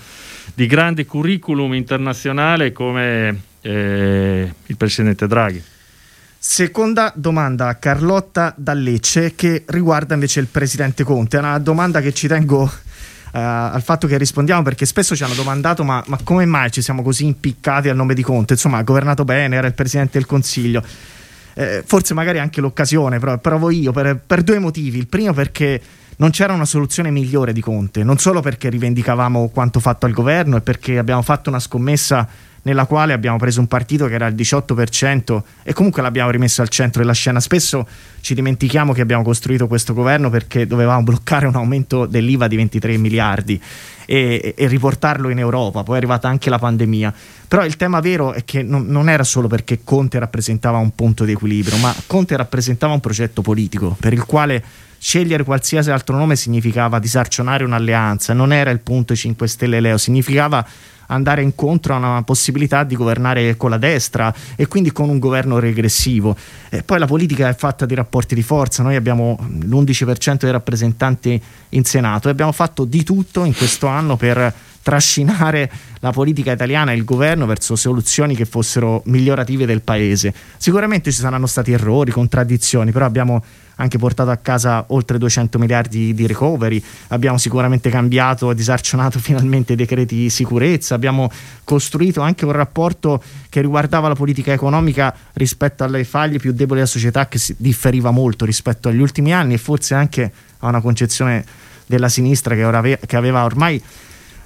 [0.54, 5.64] di grande curriculum internazionale come eh, il presidente Draghi.
[6.44, 11.38] Seconda domanda, Carlotta Dallecce, che riguarda invece il presidente Conte.
[11.38, 12.70] È una domanda che ci tengo uh,
[13.32, 17.04] al fatto che rispondiamo perché spesso ci hanno domandato ma, ma, come mai ci siamo
[17.04, 18.54] così impiccati al nome di Conte?
[18.54, 20.84] Insomma, ha governato bene, era il presidente del Consiglio.
[21.54, 24.98] Eh, forse magari anche l'occasione, però provo io per, per due motivi.
[24.98, 25.82] Il primo perché
[26.18, 30.58] non c'era una soluzione migliore di Conte, non solo perché rivendicavamo quanto fatto al governo
[30.58, 32.28] e perché abbiamo fatto una scommessa
[32.64, 36.70] nella quale abbiamo preso un partito che era al 18% e comunque l'abbiamo rimesso al
[36.70, 37.40] centro della scena.
[37.40, 37.88] Spesso
[38.22, 42.98] ci dimentichiamo che abbiamo costruito questo governo perché dovevamo bloccare un aumento dell'IVA di 23
[42.98, 43.62] miliardi
[44.06, 47.14] e, e riportarlo in Europa, poi è arrivata anche la pandemia.
[47.48, 51.26] Però il tema vero è che non, non era solo perché Conte rappresentava un punto
[51.26, 54.64] di equilibrio, ma Conte rappresentava un progetto politico per il quale
[55.02, 60.64] scegliere qualsiasi altro nome significava disarcionare un'alleanza, non era il punto 5 Stelle Leo, significava
[61.12, 65.60] andare incontro a una possibilità di governare con la destra e quindi con un governo
[65.60, 66.36] regressivo.
[66.70, 71.42] E poi la politica è fatta di rapporti di forza, noi abbiamo l'11% dei rappresentanti
[71.70, 76.92] in Senato e abbiamo fatto di tutto in questo anno per trascinare la politica italiana
[76.92, 80.34] e il governo verso soluzioni che fossero migliorative del paese.
[80.58, 83.44] Sicuramente ci saranno stati errori, contraddizioni, però abbiamo
[83.76, 89.74] anche portato a casa oltre 200 miliardi di recovery, abbiamo sicuramente cambiato e disarcionato finalmente
[89.74, 91.32] i decreti di sicurezza, abbiamo
[91.64, 96.92] costruito anche un rapporto che riguardava la politica economica rispetto alle faglie più deboli della
[96.92, 101.44] società che differiva molto rispetto agli ultimi anni e forse anche a una concezione
[101.86, 103.82] della sinistra che, ave- che aveva ormai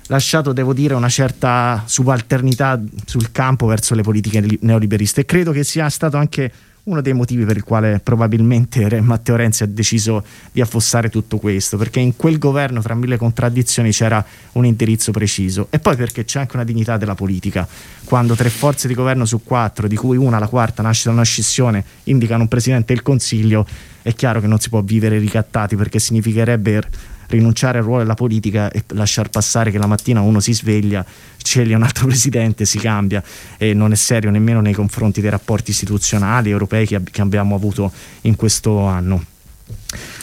[0.08, 5.22] lasciato, devo dire, una certa subalternità sul campo verso le politiche neoliberiste.
[5.22, 6.52] E credo che sia stato anche
[6.86, 11.78] uno dei motivi per il quale probabilmente Matteo Renzi ha deciso di affossare tutto questo,
[11.78, 14.24] perché in quel governo, tra mille contraddizioni, c'era
[14.54, 17.68] un indirizzo preciso e poi perché c'è anche una dignità della politica.
[18.04, 21.24] Quando tre forze di governo su quattro, di cui una, la quarta, nasce da una
[21.24, 23.66] scissione, indicano un presidente del Consiglio,
[24.04, 26.84] è chiaro che non si può vivere ricattati perché significherebbe
[27.28, 31.06] rinunciare al ruolo della politica e lasciar passare che la mattina uno si sveglia,
[31.38, 33.24] sceglie un altro presidente, si cambia
[33.58, 37.92] e non è serio nemmeno nei confronti dei rapporti istituzionali europei che, che abbiamo avuto
[38.22, 39.24] in questo anno.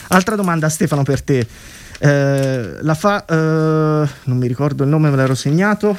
[0.09, 1.47] Altra domanda Stefano per te.
[1.99, 5.97] Eh, la fa, eh, non mi ricordo il nome, me l'ero segnato.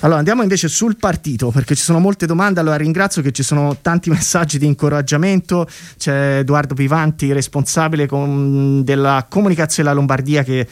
[0.00, 2.60] Allora andiamo invece sul partito perché ci sono molte domande.
[2.60, 5.68] Allora ringrazio che ci sono tanti messaggi di incoraggiamento.
[5.96, 10.66] C'è Edoardo Pivanti, responsabile con, della comunicazione della Lombardia, che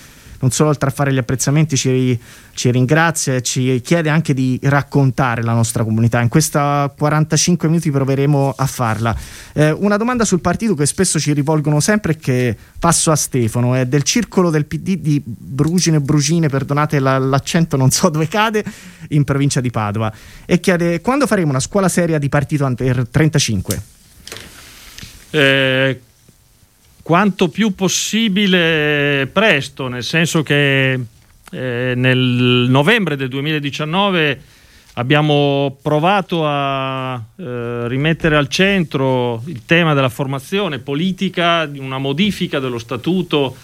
[0.45, 2.19] non solo oltre a fare gli apprezzamenti ci,
[2.53, 6.21] ci ringrazia e ci chiede anche di raccontare la nostra comunità.
[6.21, 9.17] In questa 45 minuti proveremo a farla.
[9.55, 13.75] Eh, una domanda sul partito che spesso ci rivolgono sempre e che passo a Stefano,
[13.75, 18.63] è del circolo del PD di Brugine Brugine, perdonate la, l'accento non so dove cade,
[19.09, 20.13] in provincia di Padova
[20.45, 23.83] e chiede quando faremo una scuola seria di partito per 35?
[25.31, 26.01] Eh,
[27.05, 30.99] quanto più possibile presto, nel senso che
[31.51, 34.41] eh, nel novembre del 2019
[34.95, 42.59] abbiamo provato a eh, rimettere al centro il tema della formazione politica, di una modifica
[42.59, 43.55] dello statuto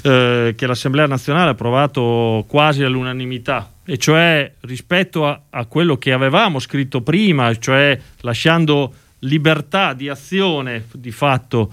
[0.00, 6.10] eh, che l'Assemblea nazionale ha approvato quasi all'unanimità, e cioè rispetto a, a quello che
[6.10, 11.70] avevamo scritto prima, cioè lasciando libertà di azione di fatto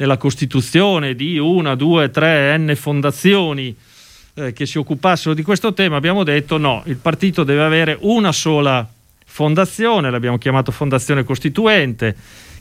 [0.00, 3.76] nella costituzione di una, due, tre, n fondazioni
[4.32, 8.32] eh, che si occupassero di questo tema, abbiamo detto no, il partito deve avere una
[8.32, 8.88] sola
[9.26, 12.16] fondazione, l'abbiamo chiamato fondazione costituente,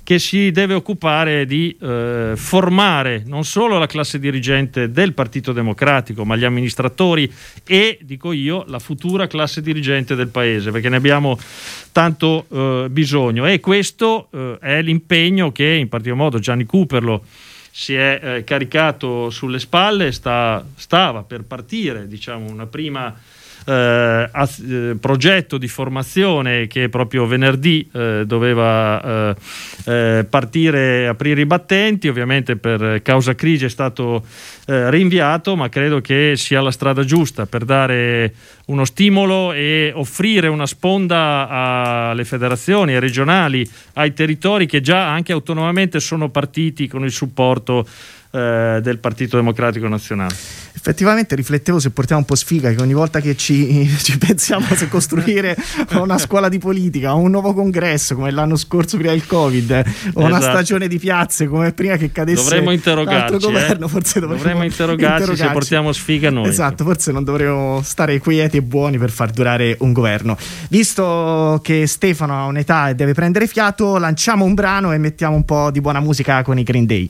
[0.09, 6.25] che si deve occupare di eh, formare non solo la classe dirigente del Partito Democratico,
[6.25, 7.31] ma gli amministratori
[7.63, 11.37] e, dico io, la futura classe dirigente del Paese, perché ne abbiamo
[11.91, 13.45] tanto eh, bisogno.
[13.45, 17.23] E questo eh, è l'impegno che in particolar modo Gianni Cooperlo
[17.69, 23.15] si è eh, caricato sulle spalle, sta, stava per partire diciamo, una prima
[23.65, 29.35] eh, eh, progetto di formazione che proprio venerdì eh, doveva eh,
[29.85, 34.25] eh, partire, aprire i battenti, ovviamente per causa crisi è stato
[34.67, 38.33] eh, rinviato, ma credo che sia la strada giusta per dare
[38.65, 41.47] uno stimolo e offrire una sponda
[42.09, 47.87] alle federazioni, ai regionali, ai territori che già anche autonomamente sono partiti con il supporto
[48.31, 50.35] eh, del Partito Democratico Nazionale.
[50.79, 54.87] Effettivamente riflettevo se portiamo un po' sfiga che ogni volta che ci, ci pensiamo se
[54.87, 55.57] costruire
[55.93, 59.75] una scuola di politica o un nuovo congresso come l'anno scorso prima del Covid o
[59.79, 60.19] esatto.
[60.19, 63.39] una stagione di piazze come prima che cadesse dovremmo interrogarci, eh.
[63.39, 63.89] governo, eh?
[63.89, 66.47] forse dovremmo, dovremmo interrogarci, interrogarci, se portiamo sfiga noi.
[66.47, 70.37] Esatto, forse non dovremmo stare quieti e buoni per far durare un governo.
[70.69, 75.45] Visto che Stefano ha un'età e deve prendere fiato, lanciamo un brano e mettiamo un
[75.45, 77.09] po' di buona musica con i Green Day.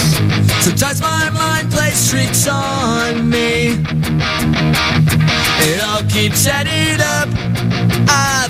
[0.61, 3.77] Sometimes my mind plays tricks on me.
[5.63, 7.29] It all keeps adding up.
[8.07, 8.47] I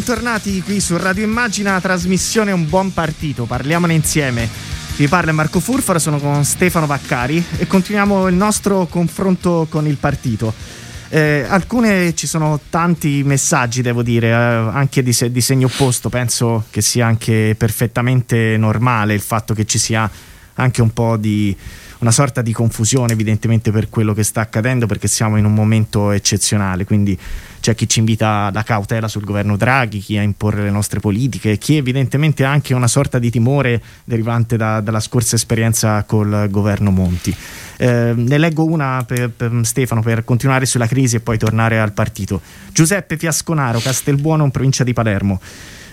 [0.00, 4.48] Bentornati qui su Radio Immagina, trasmissione Un buon partito, parliamone insieme.
[4.96, 9.96] Vi parla Marco Furfara, sono con Stefano Vaccari e continuiamo il nostro confronto con il
[9.96, 10.54] partito.
[11.10, 16.08] Eh, alcune ci sono tanti messaggi, devo dire, eh, anche di, se- di segno opposto.
[16.08, 20.10] Penso che sia anche perfettamente normale il fatto che ci sia
[20.54, 21.54] anche un po' di
[22.00, 26.10] una sorta di confusione, evidentemente, per quello che sta accadendo, perché siamo in un momento
[26.10, 26.84] eccezionale.
[26.84, 27.18] Quindi
[27.60, 31.58] c'è chi ci invita alla cautela sul governo Draghi, chi a imporre le nostre politiche,
[31.58, 36.90] chi evidentemente ha anche una sorta di timore derivante da- dalla scorsa esperienza col governo
[36.90, 37.34] Monti.
[37.76, 41.92] Eh, ne leggo una per, per Stefano per continuare sulla crisi e poi tornare al
[41.92, 42.40] partito.
[42.72, 45.40] Giuseppe Fiasconaro, Castelbuono, in provincia di Palermo.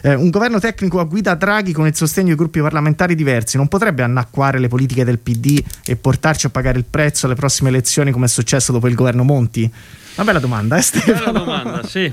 [0.01, 3.67] Eh, un governo tecnico a guida Draghi con il sostegno di gruppi parlamentari diversi non
[3.67, 8.11] potrebbe annacquare le politiche del PD e portarci a pagare il prezzo alle prossime elezioni
[8.11, 9.69] come è successo dopo il governo Monti?
[10.15, 11.31] Una bella domanda, eh Stefano?
[11.31, 12.11] Bella domanda, sì.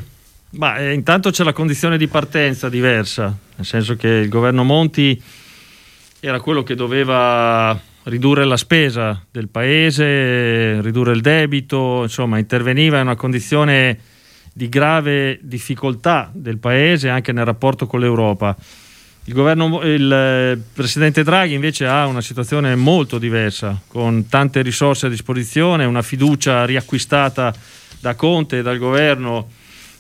[0.50, 5.20] Ma eh, intanto c'è la condizione di partenza diversa, nel senso che il governo Monti
[6.20, 13.06] era quello che doveva ridurre la spesa del paese, ridurre il debito, insomma interveniva in
[13.06, 13.98] una condizione
[14.56, 18.56] di grave difficoltà del paese anche nel rapporto con l'Europa.
[19.24, 25.06] Il, governo, il eh, presidente Draghi invece ha una situazione molto diversa, con tante risorse
[25.06, 27.52] a disposizione, una fiducia riacquistata
[28.00, 29.48] da Conte e dal governo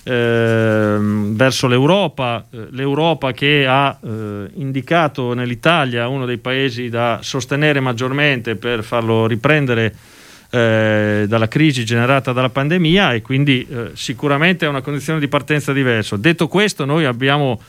[0.04, 7.80] ehm, verso l'Europa, eh, l'Europa che ha eh, indicato nell'Italia uno dei paesi da sostenere
[7.80, 9.92] maggiormente per farlo riprendere
[10.54, 15.72] eh, dalla crisi generata dalla pandemia e quindi eh, sicuramente è una condizione di partenza
[15.72, 16.16] diversa.
[16.16, 17.60] Detto questo, noi abbiamo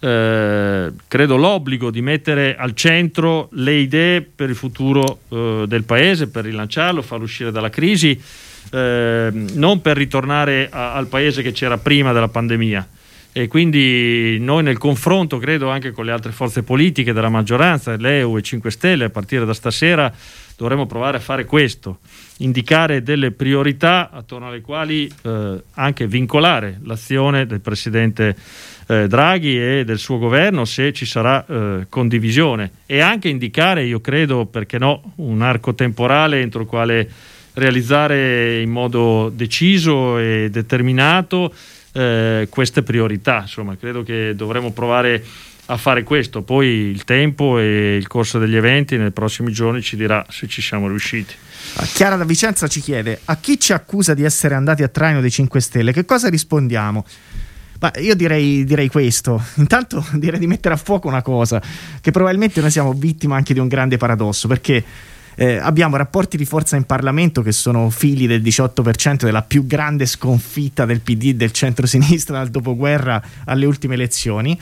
[0.00, 6.28] eh, credo l'obbligo di mettere al centro le idee per il futuro eh, del paese,
[6.28, 8.20] per rilanciarlo, farlo uscire dalla crisi,
[8.70, 12.88] eh, non per ritornare a- al paese che c'era prima della pandemia.
[13.32, 18.36] E quindi noi nel confronto, credo anche con le altre forze politiche della maggioranza, l'EU
[18.36, 20.12] e 5 Stelle, a partire da stasera,
[20.58, 22.00] dovremo provare a fare questo,
[22.38, 28.34] indicare delle priorità attorno alle quali eh, anche vincolare l'azione del Presidente
[28.88, 34.00] eh, Draghi e del suo governo se ci sarà eh, condivisione e anche indicare, io
[34.00, 37.08] credo, perché no, un arco temporale entro il quale
[37.54, 41.54] realizzare in modo deciso e determinato
[41.92, 43.42] eh, queste priorità.
[43.42, 45.24] Insomma, credo che dovremo provare
[45.76, 46.42] fare questo.
[46.42, 50.62] Poi il tempo e il corso degli eventi nei prossimi giorni ci dirà se ci
[50.62, 51.34] siamo riusciti.
[51.74, 55.20] Ah, Chiara da Vicenza ci chiede: a chi ci accusa di essere andati a traino
[55.20, 57.04] dei 5 Stelle, che cosa rispondiamo?
[57.80, 59.42] Ma io direi, direi questo.
[59.56, 61.62] Intanto direi di mettere a fuoco una cosa,
[62.00, 64.84] che probabilmente noi siamo vittima anche di un grande paradosso, perché
[65.40, 70.04] eh, abbiamo rapporti di forza in Parlamento che sono figli del 18% della più grande
[70.04, 74.58] sconfitta del PD del centro-sinistra dal dopoguerra alle ultime elezioni.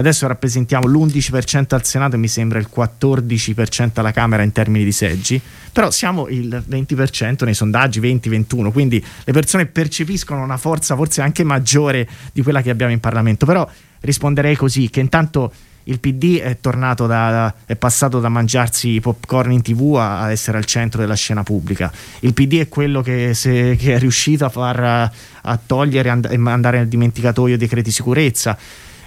[0.00, 4.92] Adesso rappresentiamo l'11% al Senato e mi sembra il 14% alla Camera in termini di
[4.92, 5.40] seggi,
[5.72, 11.44] però siamo il 20% nei sondaggi, 20-21, quindi le persone percepiscono una forza forse anche
[11.44, 13.68] maggiore di quella che abbiamo in Parlamento, però
[14.00, 15.52] risponderei così, che intanto
[15.84, 21.00] il PD è da, è passato da mangiarsi popcorn in tv a, essere al centro
[21.00, 21.92] della scena pubblica.
[22.20, 25.10] Il PD è quello che, se- che è riuscito a far
[25.42, 28.56] a togliere and- e mandare nel dimenticatoio i decreti sicurezza.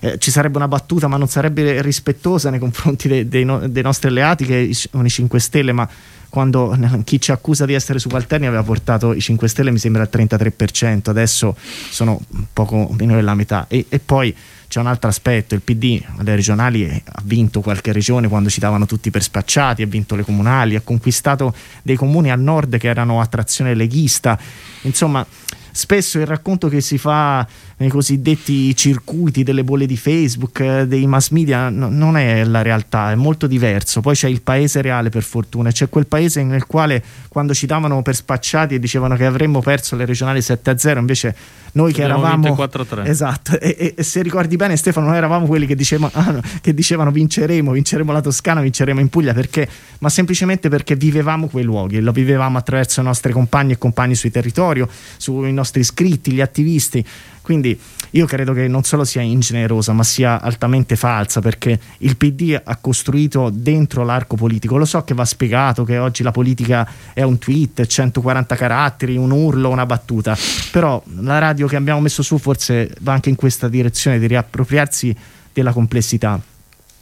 [0.04, 3.84] Eh, ci sarebbe una battuta, ma non sarebbe rispettosa nei confronti dei, dei no- dei
[3.84, 5.88] nostri alleati che sono i 5 Stelle, ma
[6.28, 10.10] quando chi ci accusa di essere subalterni aveva portato i 5 Stelle mi sembra al
[10.12, 11.56] 33%, adesso
[11.90, 12.20] sono
[12.52, 13.68] poco meno della metà.
[13.70, 14.36] E, e poi
[14.68, 18.60] c'è un altro aspetto, il PD alle regionali eh, ha vinto qualche regione quando ci
[18.60, 22.90] davano tutti per spacciati, ha vinto le comunali, ha conquistato dei comuni al nord che
[22.90, 24.38] erano attrazione leghista,
[24.82, 25.26] insomma
[25.74, 27.46] spesso il racconto che si fa
[27.78, 32.62] nei cosiddetti circuiti delle bolle di Facebook, eh, dei mass media, no- non è la
[32.62, 34.00] realtà, è molto diverso.
[34.00, 38.02] Poi c'è il paese reale per fortuna, c'è quel paese nel quale quando ci davano
[38.04, 41.36] per spacciati e dicevano che avremmo perso le regionali 7-0, invece
[41.74, 42.56] noi che eravamo...
[42.56, 43.08] vinto 4-3.
[43.08, 46.74] Esatto, e, e- e se ricordi bene Stefano, noi eravamo quelli che dicevano, ah, che
[46.74, 49.68] dicevano vinceremo, vinceremo la Toscana, vinceremo in Puglia, perché?
[50.00, 54.32] Ma semplicemente perché vivevamo quei luoghi, lo vivevamo attraverso i nostri compagni e compagni sui
[54.32, 54.86] territori,
[55.18, 57.06] sui nostri iscritti, gli attivisti.
[57.42, 57.78] Quindi
[58.16, 62.76] io credo che non solo sia ingenerosa, ma sia altamente falsa, perché il PD ha
[62.78, 64.78] costruito dentro l'arco politico.
[64.78, 69.32] Lo so che va spiegato che oggi la politica è un tweet, 140 caratteri, un
[69.32, 70.38] urlo, una battuta,
[70.72, 75.16] però la radio che abbiamo messo su forse va anche in questa direzione di riappropriarsi
[75.52, 76.40] della complessità.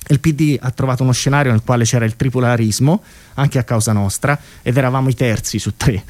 [0.07, 3.03] Il PD ha trovato uno scenario nel quale c'era il tripolarismo,
[3.35, 6.03] anche a causa nostra, ed eravamo i terzi su tre.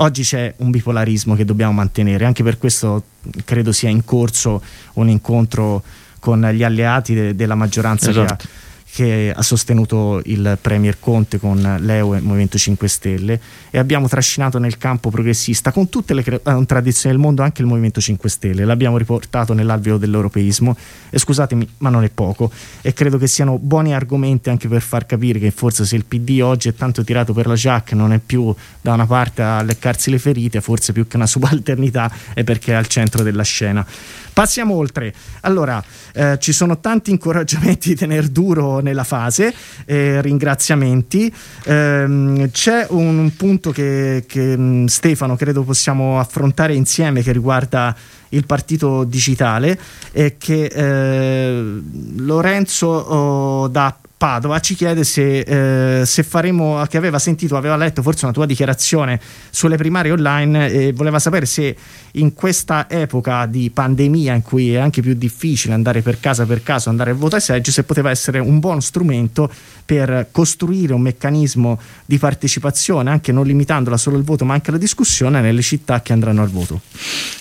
[0.00, 3.02] Oggi c'è un bipolarismo che dobbiamo mantenere, anche per questo
[3.44, 4.62] credo sia in corso
[4.94, 5.82] un incontro
[6.20, 8.46] con gli alleati de- della maggioranza che ha- Esatto.
[8.90, 14.08] Che ha sostenuto il Premier Conte con l'EU e il Movimento 5 Stelle e abbiamo
[14.08, 18.28] trascinato nel campo progressista con tutte le cre- tradizioni del mondo anche il Movimento 5
[18.28, 20.76] Stelle, l'abbiamo riportato nell'alveo dell'europeismo
[21.10, 25.06] e scusatemi ma non è poco e credo che siano buoni argomenti anche per far
[25.06, 28.18] capire che forse se il PD oggi è tanto tirato per la giacca non è
[28.18, 32.72] più da una parte a leccarsi le ferite, forse più che una subalternità è perché
[32.72, 33.86] è al centro della scena.
[34.32, 35.12] Passiamo oltre.
[35.40, 35.82] Allora,
[36.12, 39.52] eh, ci sono tanti incoraggiamenti di tenere duro nella fase,
[39.84, 41.32] eh, ringraziamenti.
[41.64, 47.94] Ehm, c'è un, un punto che, che, mh, Stefano credo possiamo affrontare insieme che riguarda
[48.30, 49.78] il partito digitale
[50.12, 51.80] e che eh,
[52.16, 58.02] Lorenzo oh, da Padova ci chiede se, eh, se faremo, che aveva sentito, aveva letto
[58.02, 61.76] forse una tua dichiarazione sulle primarie online e voleva sapere se
[62.14, 66.64] in questa epoca di pandemia in cui è anche più difficile andare per casa per
[66.64, 69.48] caso, andare a voto ai seggi, se poteva essere un buon strumento
[69.84, 74.80] per costruire un meccanismo di partecipazione, anche non limitandola solo al voto ma anche alla
[74.80, 76.80] discussione nelle città che andranno al voto.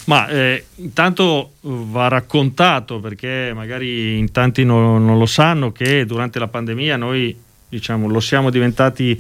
[0.06, 6.40] Ma eh, intanto va raccontato perché magari in tanti non, non lo sanno che durante
[6.40, 7.36] la pandemia noi
[7.68, 9.20] diciamo lo siamo diventati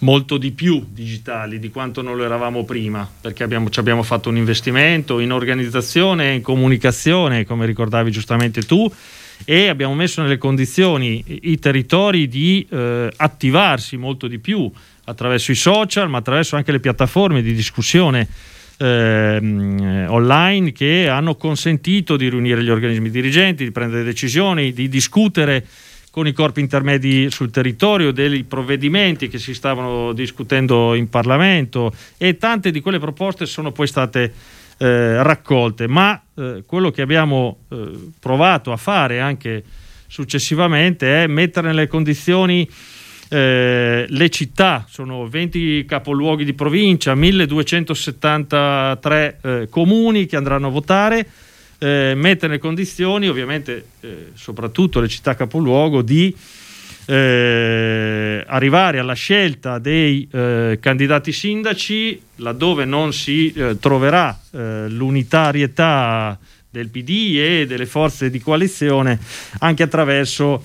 [0.00, 4.28] molto di più digitali di quanto non lo eravamo prima perché abbiamo, ci abbiamo fatto
[4.28, 8.90] un investimento in organizzazione e in comunicazione come ricordavi giustamente tu
[9.44, 14.70] e abbiamo messo nelle condizioni i territori di eh, attivarsi molto di più
[15.04, 18.28] attraverso i social ma attraverso anche le piattaforme di discussione
[18.78, 24.88] ehm, eh, online che hanno consentito di riunire gli organismi dirigenti, di prendere decisioni, di
[24.88, 25.66] discutere
[26.10, 32.36] con i corpi intermedi sul territorio dei provvedimenti che si stavano discutendo in Parlamento e
[32.36, 34.32] tante di quelle proposte sono poi state
[34.78, 39.64] eh, raccolte, ma eh, quello che abbiamo eh, provato a fare anche
[40.06, 42.68] successivamente è mettere nelle condizioni
[43.34, 51.26] eh, le città, sono 20 capoluoghi di provincia, 1273 eh, comuni che andranno a votare,
[51.78, 56.32] eh, mettere nelle condizioni ovviamente eh, soprattutto le città capoluogo di
[57.06, 66.38] eh, arrivare alla scelta dei candidati sindaci laddove non si troverà l'unitarietà
[66.70, 69.18] del PD e delle forze di coalizione
[69.58, 70.62] anche attraverso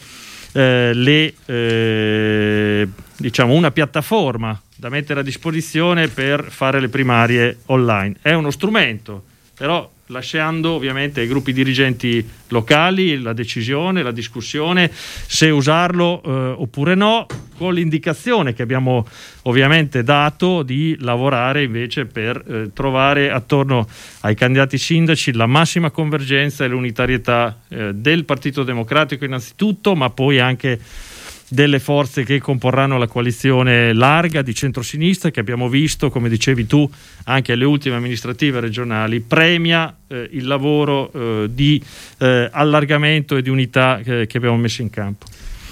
[0.54, 8.16] eh, le, eh, diciamo una piattaforma da mettere a disposizione per fare le primarie online.
[8.22, 9.24] È uno strumento,
[9.56, 16.96] però lasciando ovviamente ai gruppi dirigenti locali la decisione, la discussione, se usarlo eh, oppure
[16.96, 19.06] no, con l'indicazione che abbiamo
[19.44, 23.88] ovviamente dato di lavorare invece per eh, trovare attorno
[24.22, 30.40] ai candidati sindaci la massima convergenza e l'unitarietà eh, del Partito Democratico innanzitutto, ma poi
[30.40, 30.80] anche
[31.50, 36.90] delle forze che comporranno la coalizione larga di centrosinistra che abbiamo visto, come dicevi tu,
[37.26, 41.82] anche alle ultime amministrative regionali, premia eh, il lavoro eh, di
[42.20, 45.26] eh, allargamento e di unità eh, che abbiamo messo in campo.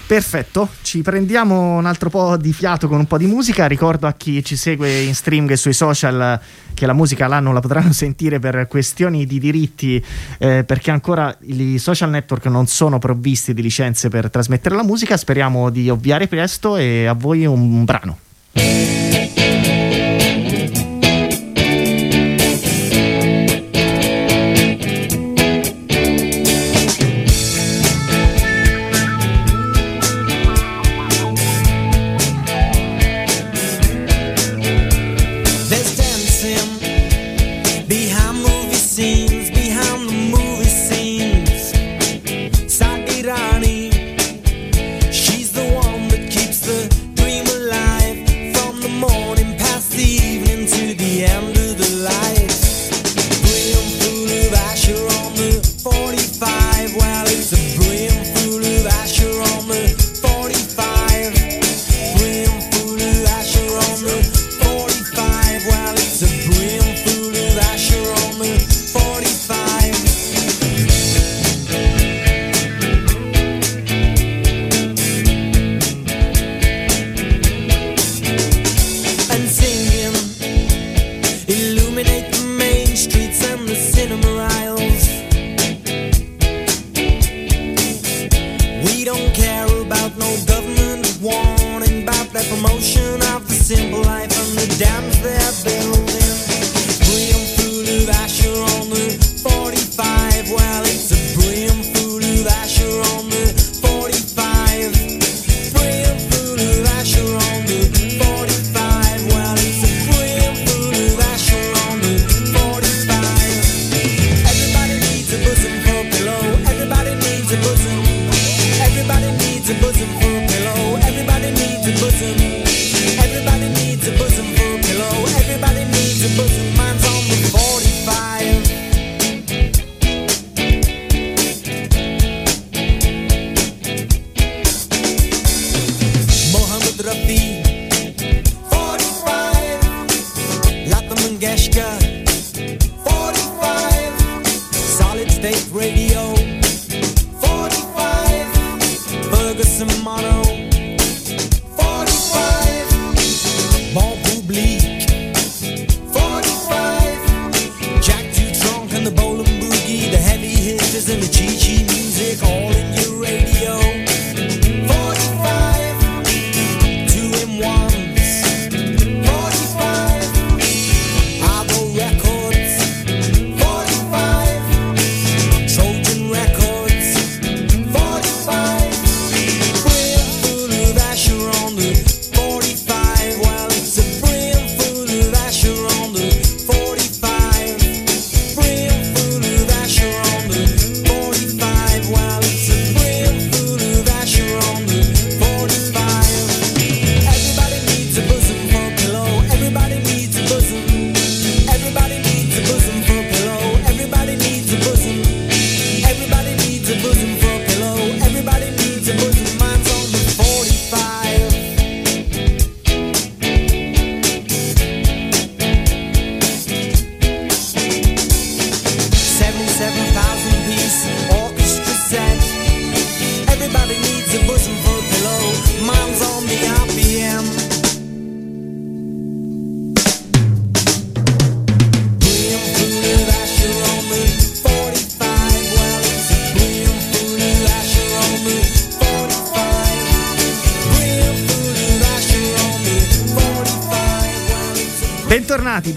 [0.08, 3.66] Perfetto, ci prendiamo un altro po' di fiato con un po' di musica.
[3.66, 6.40] Ricordo a chi ci segue in stream e sui social
[6.72, 10.02] che la musica là non la potranno sentire per questioni di diritti,
[10.38, 15.14] eh, perché ancora i social network non sono provvisti di licenze per trasmettere la musica.
[15.18, 18.18] Speriamo di ovviare presto e a voi un brano.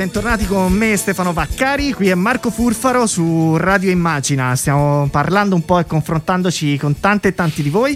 [0.01, 5.63] Bentornati, con me Stefano Vaccari, qui è Marco Furfaro su Radio Immagina, stiamo parlando un
[5.63, 7.95] po' e confrontandoci con tante e tanti di voi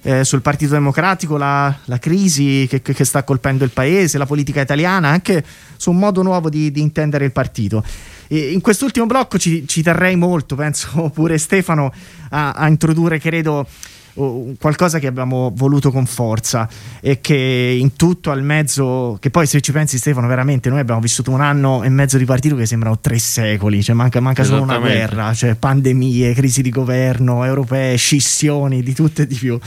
[0.00, 4.62] eh, sul Partito Democratico, la, la crisi che, che, sta colpendo il paese, la politica
[4.62, 5.44] italiana, anche
[5.76, 7.84] su un modo nuovo di, di intendere il partito.
[8.26, 11.92] E in quest'ultimo blocco ci, ci, terrei molto, penso pure Stefano,
[12.30, 13.66] a, a introdurre, credo,
[14.14, 16.68] qualcosa che abbiamo voluto con forza
[17.00, 21.00] e che in tutto al mezzo, che poi se ci pensi Stefano veramente noi abbiamo
[21.00, 24.62] vissuto un anno e mezzo di partito che sembrano tre secoli, cioè manca, manca solo
[24.62, 29.58] una guerra, cioè pandemie, crisi di governo, europee, scissioni, di tutto e di più.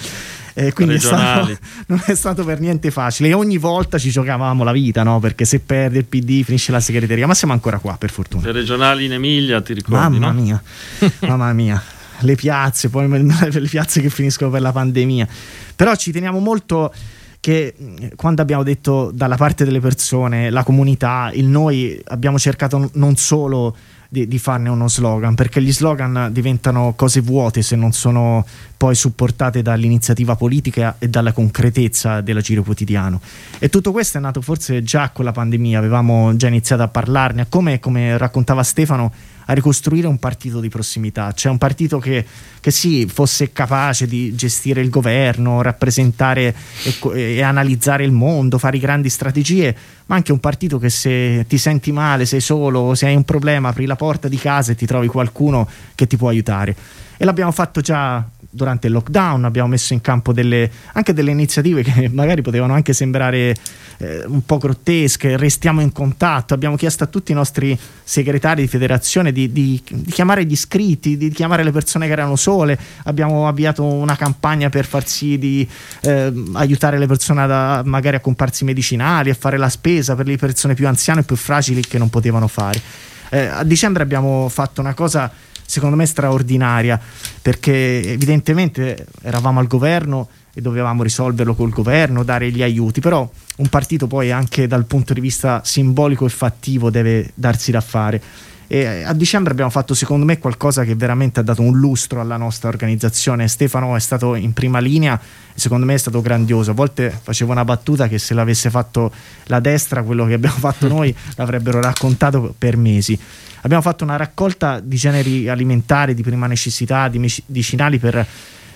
[0.53, 1.55] Eh, quindi è stato,
[1.87, 5.19] non è stato per niente facile e ogni volta ci giocavamo la vita no?
[5.19, 8.53] perché se perde il PD finisce la segreteria ma siamo ancora qua per fortuna le
[8.53, 10.41] regionali in Emilia ti ricordi mamma no?
[10.41, 10.63] mia
[11.27, 11.79] mamma mia
[12.19, 15.27] le piazze, poi le piazze che finiscono per la pandemia.
[15.75, 16.93] Però ci teniamo molto
[17.39, 17.73] che
[18.15, 23.75] quando abbiamo detto dalla parte delle persone, la comunità, il noi, abbiamo cercato non solo
[24.09, 28.45] di, di, farne uno slogan, perché gli slogan diventano cose vuote se non sono
[28.75, 33.21] poi supportate dall'iniziativa politica e dalla concretezza dell'agire quotidiano.
[33.59, 37.47] E tutto questo è nato forse già con la pandemia, avevamo già iniziato a parlarne,
[37.49, 39.11] come, come raccontava Stefano,
[39.49, 42.25] a ricostruire un partito di prossimità, cioè un partito che,
[42.59, 46.53] che sì, fosse capace di gestire il governo, rappresentare
[46.83, 49.75] e, e, analizzare il mondo, fare grandi strategie,
[50.07, 53.69] ma anche un partito che se ti senti male, sei solo, se hai un problema,
[53.69, 56.75] apri la porta di casa e ti trovi qualcuno che ti può aiutare.
[57.17, 58.23] E l'abbiamo fatto già
[58.57, 62.91] durante il lockdown, abbiamo messo in campo delle, anche delle iniziative che magari potevano anche
[62.91, 63.55] sembrare
[63.99, 68.67] eh, un po' grottesche, restiamo in contatto, abbiamo chiesto a tutti i nostri segretari di
[68.67, 73.47] federazione di, di, di chiamare gli iscritti, di chiamare le persone che erano sole, abbiamo
[73.47, 75.67] avviato una campagna per far sì di
[76.01, 80.35] eh, aiutare le persone a, magari a comparsi medicinali, a fare la spesa per le
[80.35, 82.81] persone più anziane e più fragili che non potevano fare.
[83.29, 85.31] Eh, a dicembre abbiamo fatto una cosa
[85.67, 86.99] secondo me straordinaria
[87.41, 93.67] perché evidentemente eravamo al governo e dovevamo risolverlo col governo, dare gli aiuti, però un
[93.67, 98.21] partito poi anche dal punto di vista simbolico e fattivo deve darsi da fare.
[98.69, 102.35] E a dicembre abbiamo fatto secondo me qualcosa che veramente ha dato un lustro alla
[102.35, 103.47] nostra organizzazione.
[103.47, 106.71] Stefano è stato in prima linea e secondo me è stato grandioso.
[106.71, 109.11] A volte facevo una battuta che se l'avesse fatto
[109.45, 113.17] la destra, quello che abbiamo fatto noi, l'avrebbero raccontato per mesi.
[113.61, 118.27] Abbiamo fatto una raccolta di generi alimentari di prima necessità, di medicinali per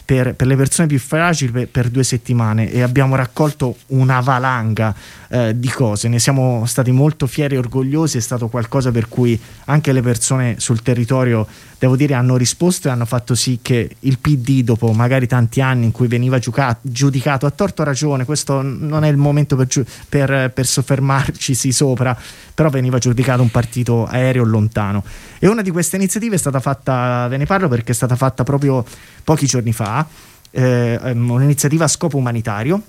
[0.03, 4.93] per, per, le persone più fragili per, per, due settimane e abbiamo raccolto una valanga
[5.29, 6.07] eh, di cose.
[6.07, 10.55] Ne siamo stati molto fieri e orgogliosi, è stato qualcosa per cui anche le persone
[10.59, 11.47] sul territorio,
[11.81, 15.85] devo dire, hanno risposto e hanno fatto sì che il PD, dopo magari tanti anni
[15.85, 19.67] in cui veniva giudicato, giudicato a torto ragione, questo non è il momento per,
[20.07, 22.15] per, per soffermarci sopra,
[22.53, 25.03] però veniva giudicato un partito aereo lontano.
[25.39, 28.43] E una di queste iniziative è stata fatta, ve ne parlo perché è stata fatta
[28.43, 28.85] proprio
[29.23, 30.05] pochi giorni fa,
[30.51, 32.79] eh, un'iniziativa a scopo umanitario,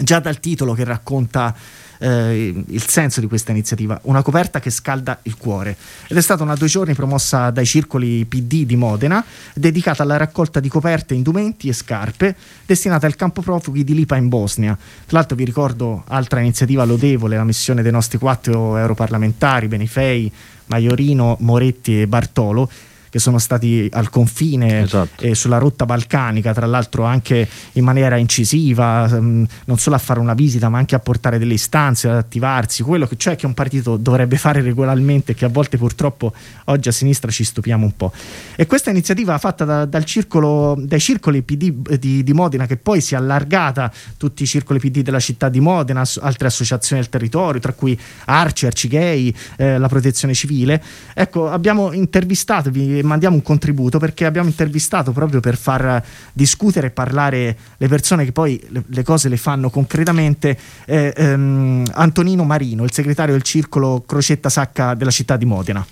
[0.00, 1.54] già dal titolo che racconta
[1.98, 5.76] eh, il senso di questa iniziativa, una coperta che scalda il cuore.
[6.08, 10.60] Ed è stata una due giorni promossa dai circoli PD di Modena, dedicata alla raccolta
[10.60, 14.76] di coperte, indumenti e scarpe destinate al campo profughi di Lipa in Bosnia.
[14.76, 20.30] Tra l'altro vi ricordo altra iniziativa lodevole, la missione dei nostri quattro europarlamentari, Benifei,
[20.66, 22.70] Maiorino, Moretti e Bartolo,
[23.10, 25.24] che sono stati al confine esatto.
[25.24, 29.98] eh, sulla rotta balcanica, tra l'altro anche in maniera incisiva, mh, mm, non solo a
[29.98, 33.46] fare una visita, ma anche a portare delle istanze, ad attivarsi, quello che, cioè che
[33.46, 36.32] un partito dovrebbe fare regolarmente, che a volte purtroppo
[36.64, 38.12] oggi a sinistra ci stupiamo un po'.
[38.56, 43.00] E questa iniziativa fatta da, dal circolo, dai circoli PD di, di, Modena, che poi
[43.00, 47.60] si è allargata tutti i circoli PD della città di Modena, altre associazioni del territorio,
[47.60, 50.82] tra cui Arci, Arcigay, eh, la protezione civile.
[51.14, 56.02] Ecco, abbiamo intervistato, vi mandiamo un contributo perché abbiamo intervistato proprio per far
[56.32, 60.56] discutere e parlare le persone che poi le, le cose le fanno concretamente
[60.86, 65.86] eh, ehm, Antonino Marino, il segretario del circolo Crocetta Sacca della città di Modena.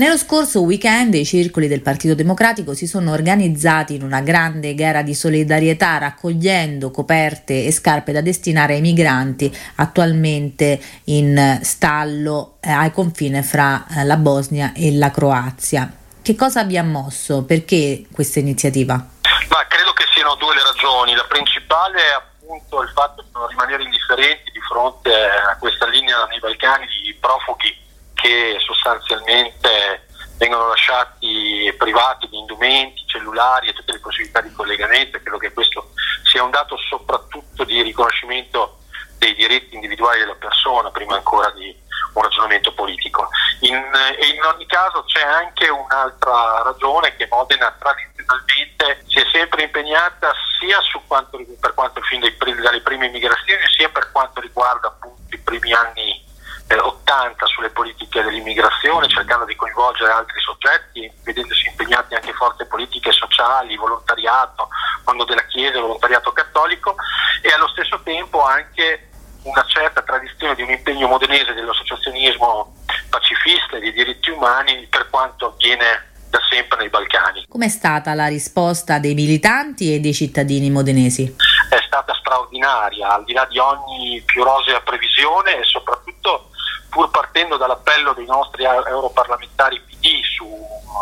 [0.00, 5.02] Nello scorso weekend i circoli del Partito Democratico si sono organizzati in una grande gara
[5.02, 12.92] di solidarietà raccogliendo coperte e scarpe da destinare ai migranti attualmente in stallo eh, al
[12.92, 15.92] confine fra eh, la Bosnia e la Croazia.
[16.22, 17.44] Che cosa vi ha mosso?
[17.44, 18.94] Perché questa iniziativa?
[18.94, 21.14] Ma credo che siano due le ragioni.
[21.14, 26.26] La principale è appunto il fatto di non rimanere indifferenti di fronte a questa linea
[26.26, 27.74] nei Balcani di profughi
[28.14, 35.18] che sostanzialmente vengono lasciati privati di indumenti, cellulari e tutte le possibilità di collegamento.
[35.22, 35.92] Credo che questo
[36.24, 38.80] sia un dato soprattutto di riconoscimento
[39.16, 41.74] dei diritti individuali della persona, prima ancora di
[42.12, 43.28] un ragionamento politico.
[43.60, 43.74] In,
[44.18, 50.32] e in ogni caso c'è anche un'altra ragione che Modena tradizionalmente si è sempre impegnata
[50.58, 50.80] sia
[51.10, 56.24] quanto, per quanto dai, dalle prime migrazioni sia per quanto riguarda appunto i primi anni
[56.68, 63.10] eh, 80 sulle politiche dell'immigrazione, cercando di coinvolgere altri soggetti, vedendosi impegnati anche forze politiche
[63.10, 64.68] sociali, volontariato,
[65.04, 66.94] mondo della Chiesa, volontariato cattolico
[67.42, 69.08] e allo stesso tempo anche
[69.42, 72.76] una certa tradizione di un impegno modenese dell'associazionismo
[73.08, 77.46] pacifista e dei diritti umani per quanto avviene da sempre nei Balcani.
[77.60, 81.36] Com'è stata la risposta dei militanti e dei cittadini modenesi?
[81.68, 86.48] È stata straordinaria, al di là di ogni più rosea previsione e soprattutto
[86.88, 90.48] pur partendo dall'appello dei nostri europarlamentari PD su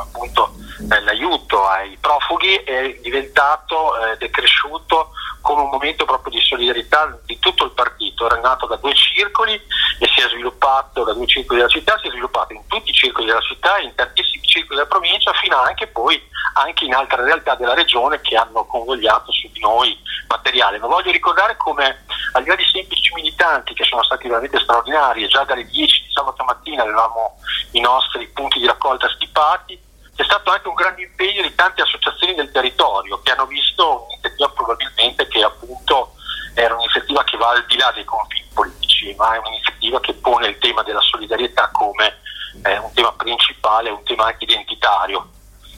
[0.01, 0.53] appunto
[0.91, 6.45] eh, l'aiuto ai profughi è diventato eh, ed è cresciuto come un momento proprio di
[6.45, 11.13] solidarietà di tutto il partito, era nato da due circoli e si è sviluppato da
[11.13, 14.45] due circoli della città, si è sviluppato in tutti i circoli della città, in tantissimi
[14.45, 16.21] circoli della provincia, fino anche poi
[16.61, 19.97] anche in altre realtà della regione che hanno convogliato su di noi
[20.29, 20.79] materiale.
[20.79, 25.25] Ma voglio ricordare come al di là di semplici militanti che sono stati veramente straordinari
[25.25, 27.39] e già dalle 10 di sabato mattina avevamo
[27.73, 29.79] i nostri punti di raccolta stipati,
[30.15, 34.49] c'è stato anche un grande impegno di tante associazioni del territorio che hanno visto un'iniziativa
[34.51, 36.15] probabilmente che appunto
[36.55, 40.49] era un'iniziativa che va al di là dei confini politici, ma è un'iniziativa che pone
[40.49, 42.19] il tema della solidarietà come
[42.65, 45.29] eh, un tema principale, un tema anche identitario,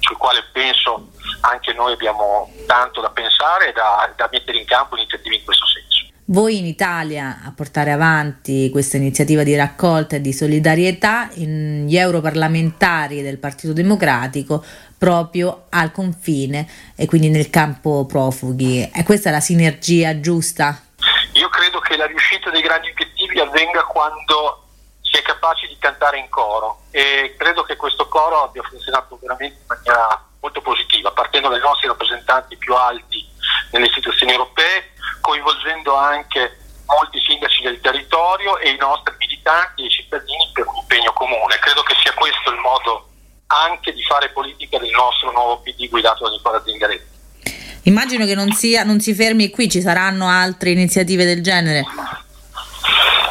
[0.00, 1.08] sul quale penso
[1.42, 5.66] anche noi abbiamo tanto da pensare e da, da mettere in campo iniziative in questo
[5.66, 6.06] senso.
[6.30, 13.20] Voi in Italia a portare avanti questa iniziativa di raccolta e di solidarietà, gli europarlamentari
[13.20, 14.64] del Partito Democratico
[14.96, 18.88] proprio al confine e quindi nel campo profughi.
[18.92, 20.80] È questa la sinergia giusta?
[21.32, 24.68] Io credo che la riuscita dei grandi obiettivi avvenga quando
[25.00, 29.56] si è capaci di cantare in coro e credo che questo coro abbia funzionato veramente
[29.62, 33.26] in maniera molto positiva, partendo dai nostri rappresentanti più alti
[33.72, 34.89] nelle istituzioni europee,
[35.30, 40.74] coinvolgendo anche molti sindaci del territorio e i nostri militanti e i cittadini per un
[40.76, 41.56] impegno comune.
[41.60, 43.08] Credo che sia questo il modo
[43.46, 47.18] anche di fare politica del nostro nuovo PD guidato da Nicola Zingaretti.
[47.84, 51.84] Immagino che non, sia, non si fermi qui, ci saranno altre iniziative del genere.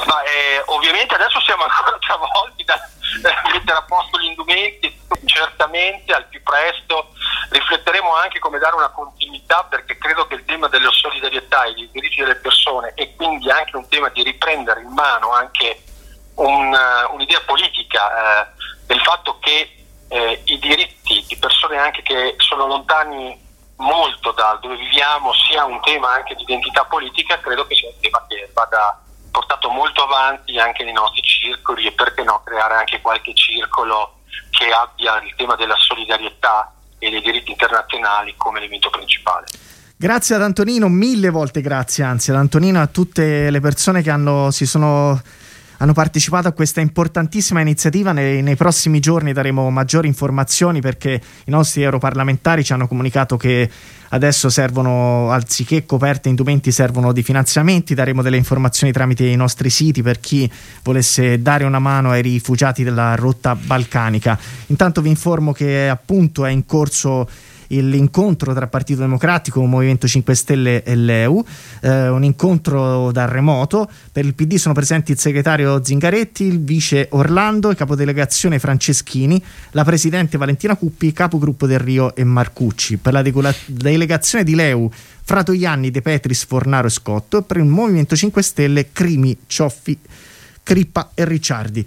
[0.06, 2.80] Ma eh, ovviamente adesso siamo ancora travolti da
[3.22, 7.14] mettere a posto gli indumenti, certamente al più presto
[7.50, 11.90] rifletteremo anche come dare una continuità perché credo che il tema della solidarietà e dei
[11.92, 15.84] diritti delle persone e quindi anche un tema di riprendere in mano anche
[16.36, 22.36] un, uh, un'idea politica uh, del fatto che uh, i diritti di persone anche che
[22.38, 23.48] sono lontani
[23.78, 28.00] molto da dove viviamo sia un tema anche di identità politica, credo che sia un
[28.00, 33.02] tema che vada portato molto avanti anche nei nostri circoli e perché no creare anche
[33.02, 34.20] qualche circolo
[34.50, 39.48] che abbia il tema della solidarietà e dei diritti internazionali come elemento principale.
[39.96, 44.10] Grazie ad Antonino, mille volte grazie anzi ad Antonino e a tutte le persone che
[44.10, 45.22] hanno, si sono
[45.82, 48.12] hanno partecipato a questa importantissima iniziativa.
[48.12, 53.70] Nei, nei, prossimi giorni daremo maggiori informazioni perché i nostri europarlamentari ci hanno comunicato che
[54.10, 57.94] adesso servono, anziché coperte e indumenti, servono di finanziamenti.
[57.94, 60.50] Daremo delle informazioni tramite i nostri siti per chi
[60.84, 64.38] volesse dare una mano ai rifugiati della rotta balcanica.
[64.68, 67.28] Intanto vi informo che appunto è in corso
[67.70, 71.44] l'incontro tra Partito Democratico, Movimento 5 Stelle e l'EU,
[71.82, 73.90] eh, un incontro da remoto.
[74.12, 79.42] Per il PD sono presenti il segretario Zingaretti, il vice Orlando, il capodelegazione Franceschini,
[79.72, 82.98] la presidente Valentina Cuppi, capogruppo del Rio e Marcucci.
[82.98, 84.90] Per la de- delegazione di l'EU
[85.24, 89.98] Fratoianni, De Petris, Fornaro e Scotto, per il Movimento 5 Stelle Crimi, Cioffi,
[90.64, 91.86] Crippa e Ricciardi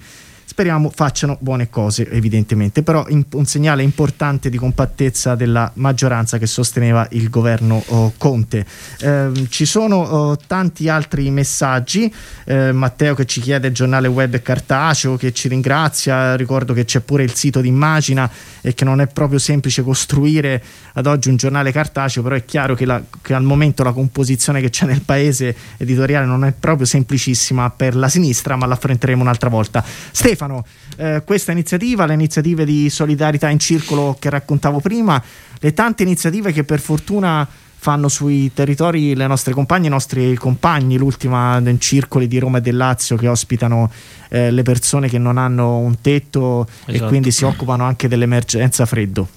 [0.52, 6.46] speriamo facciano buone cose evidentemente però in, un segnale importante di compattezza della maggioranza che
[6.46, 8.66] sosteneva il governo oh, Conte.
[9.00, 12.12] Eh, ci sono oh, tanti altri messaggi.
[12.44, 16.36] Eh, Matteo che ci chiede il giornale web cartaceo che ci ringrazia.
[16.36, 18.30] Ricordo che c'è pure il sito di Immagina
[18.60, 20.62] e che non è proprio semplice costruire
[20.92, 24.60] ad oggi un giornale cartaceo però è chiaro che, la, che al momento la composizione
[24.60, 29.48] che c'è nel paese editoriale non è proprio semplicissima per la sinistra ma l'affronteremo un'altra
[29.48, 29.82] volta.
[30.10, 30.64] Stefano Stefano,
[30.96, 35.22] eh, questa iniziativa, le iniziative di solidarietà in circolo che raccontavo prima,
[35.60, 37.46] le tante iniziative che per fortuna
[37.82, 42.60] fanno sui territori le nostre compagne, i nostri compagni, l'ultima in circoli di Roma e
[42.60, 43.90] del Lazio che ospitano
[44.28, 47.04] eh, le persone che non hanno un tetto esatto.
[47.04, 49.28] e quindi si occupano anche dell'emergenza freddo.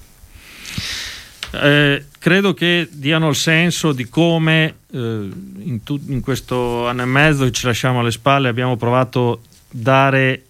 [1.52, 7.06] Eh, credo che diano il senso di come eh, in, tu- in questo anno e
[7.06, 9.38] mezzo che ci lasciamo alle spalle abbiamo provato a
[9.70, 10.42] dare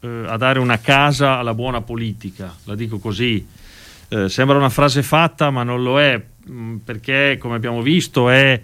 [0.00, 3.46] eh, a dare una casa alla buona politica, la dico così.
[4.08, 8.60] Eh, sembra una frase fatta, ma non lo è, mh, perché come abbiamo visto è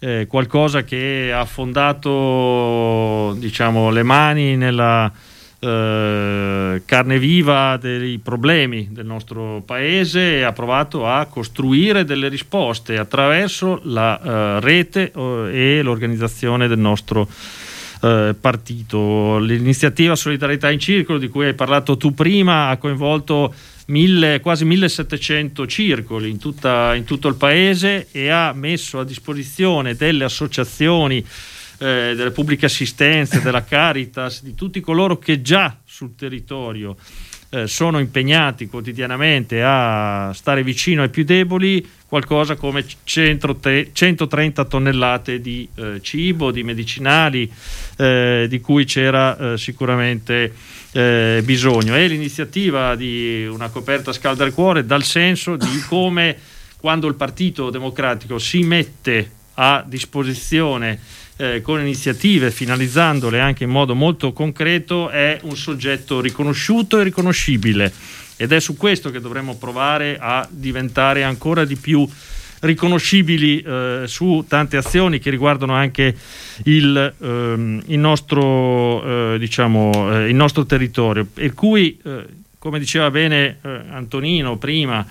[0.00, 5.12] eh, qualcosa che ha affondato diciamo, le mani nella
[5.60, 12.96] eh, carne viva dei problemi del nostro paese e ha provato a costruire delle risposte
[12.96, 17.28] attraverso la eh, rete eh, e l'organizzazione del nostro
[18.00, 19.38] eh, partito.
[19.38, 23.54] L'iniziativa Solidarietà in Circolo, di cui hai parlato tu prima, ha coinvolto
[23.86, 29.94] mille, quasi 1700 circoli in, tutta, in tutto il paese e ha messo a disposizione
[29.96, 31.18] delle associazioni
[31.78, 36.96] eh, delle pubbliche assistenze, della Caritas, di tutti coloro che già sul territorio
[37.50, 43.58] eh, sono impegnati quotidianamente a stare vicino ai più deboli, qualcosa come 100
[43.92, 47.50] 130 tonnellate di eh, cibo, di medicinali,
[47.96, 50.54] eh, di cui c'era eh, sicuramente
[50.92, 51.94] eh, bisogno.
[51.94, 56.36] È l'iniziativa di una coperta scalda al cuore dal senso di come
[56.78, 60.98] quando il Partito Democratico si mette a disposizione
[61.40, 67.90] eh, con iniziative finalizzandole anche in modo molto concreto è un soggetto riconosciuto e riconoscibile
[68.36, 72.06] ed è su questo che dovremmo provare a diventare ancora di più
[72.60, 76.14] riconoscibili eh, su tante azioni che riguardano anche
[76.64, 81.26] il, ehm, il, nostro, eh, diciamo, eh, il nostro territorio.
[81.32, 82.26] Per cui, eh,
[82.58, 85.06] come diceva bene eh, Antonino prima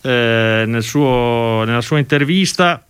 [0.00, 2.84] eh, nel suo, nella sua intervista,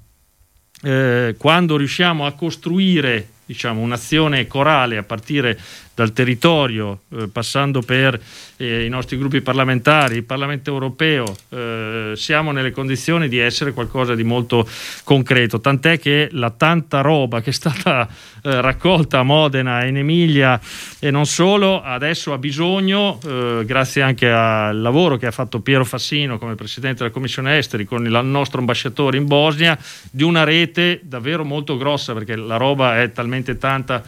[1.39, 5.59] quando riusciamo a costruire diciamo, un'azione corale a partire
[5.95, 8.19] dal territorio, eh, passando per
[8.57, 14.15] eh, i nostri gruppi parlamentari, il Parlamento europeo, eh, siamo nelle condizioni di essere qualcosa
[14.15, 14.67] di molto
[15.05, 18.09] concreto, tant'è che la tanta roba che è stata
[18.45, 20.59] eh, raccolta a Modena in Emilia
[20.99, 25.85] e non solo, adesso ha bisogno, eh, grazie anche al lavoro che ha fatto Piero
[25.85, 29.79] Fassino come Presidente della Commissione Esteri con il nostro ambasciatore in Bosnia,
[30.11, 34.03] di una rete davvero molto grossa perché la roba è talmente tanta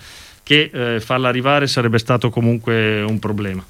[0.45, 3.65] che eh, farla arrivare sarebbe stato comunque un problema.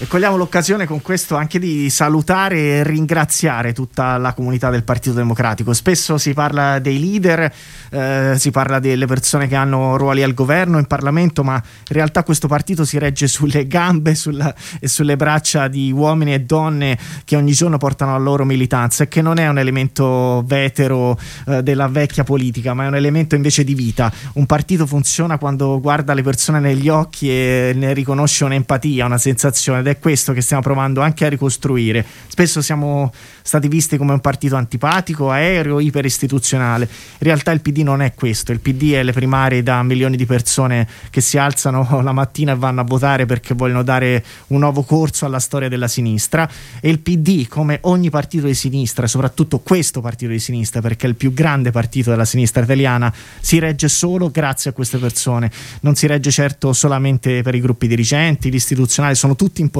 [0.00, 5.16] E cogliamo l'occasione con questo anche di salutare e ringraziare tutta la comunità del Partito
[5.16, 5.72] Democratico.
[5.72, 7.52] Spesso si parla dei leader,
[7.90, 12.22] eh, si parla delle persone che hanno ruoli al governo, in Parlamento, ma in realtà
[12.22, 17.34] questo partito si regge sulle gambe sulla, e sulle braccia di uomini e donne che
[17.34, 21.18] ogni giorno portano la loro militanza e che non è un elemento vetero
[21.48, 24.12] eh, della vecchia politica, ma è un elemento invece di vita.
[24.34, 29.86] Un partito funziona quando guarda le persone negli occhi e ne riconosce un'empatia, una sensazione
[29.90, 32.04] è questo che stiamo provando anche a ricostruire.
[32.26, 33.12] Spesso siamo
[33.42, 36.84] stati visti come un partito antipatico, aereo, iperistituzionale.
[36.84, 40.26] In realtà il PD non è questo, il PD è le primarie da milioni di
[40.26, 44.82] persone che si alzano la mattina e vanno a votare perché vogliono dare un nuovo
[44.82, 46.48] corso alla storia della sinistra
[46.80, 51.08] e il PD, come ogni partito di sinistra, soprattutto questo partito di sinistra, perché è
[51.08, 55.50] il più grande partito della sinistra italiana, si regge solo grazie a queste persone.
[55.80, 59.77] Non si regge certo solamente per i gruppi dirigenti, gli istituzionali sono tutti importanti,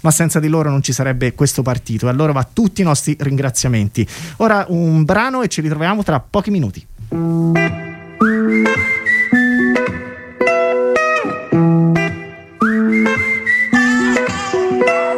[0.00, 2.06] ma senza di loro non ci sarebbe questo partito.
[2.06, 4.06] E allora va tutti i nostri ringraziamenti.
[4.38, 6.86] Ora un brano e ci ritroviamo tra pochi minuti.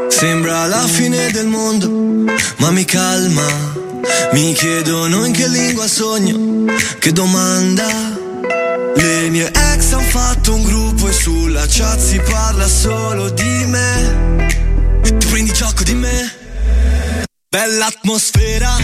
[0.08, 3.46] Sembra la fine del mondo, ma mi calma.
[4.32, 6.64] Mi chiedono in che lingua sogno,
[6.98, 8.27] che domanda.
[8.96, 14.46] Le mie ex han fatto un gruppo e sulla chat si parla solo di me.
[15.02, 16.34] Ti prendi gioco di me?
[17.48, 18.76] Bella atmosfera.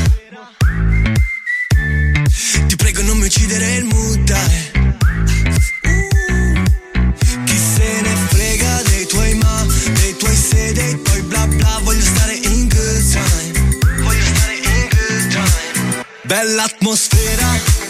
[2.67, 4.71] Ti prego non mi uccidere il mood, dai.
[7.45, 12.03] Chi se ne frega dei tuoi ma, dei tuoi se, dei tuoi bla bla Voglio
[12.03, 13.53] stare in good time
[16.23, 17.84] Bella atmosfera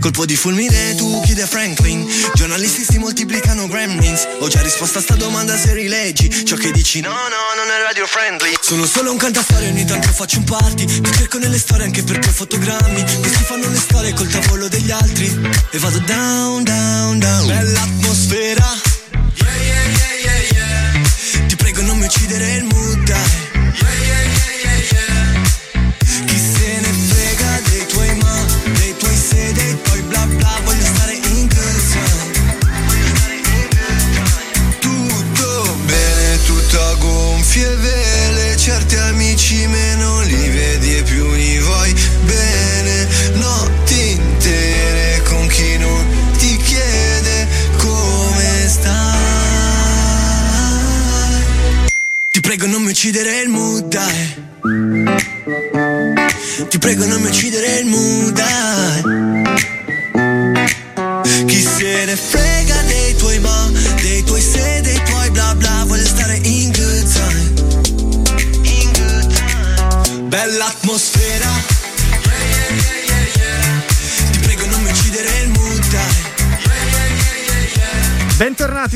[0.00, 2.08] Colpo di fulmine tu chiede Franklin.
[2.34, 4.26] Giornalisti si moltiplicano gremlins.
[4.40, 7.00] Ho già risposto a sta domanda se rileggi Ciò che dici.
[7.00, 7.16] No no
[7.54, 8.54] non è radio friendly.
[8.60, 10.84] Sono solo un cantastorie ogni tanto faccio un party.
[10.86, 13.04] Ti cerco nelle storie anche perché fotogrammi.
[13.20, 15.26] Questi fanno le storie col tavolo degli altri.
[15.70, 17.46] E vado down down down.
[17.46, 18.89] Bella atmosfera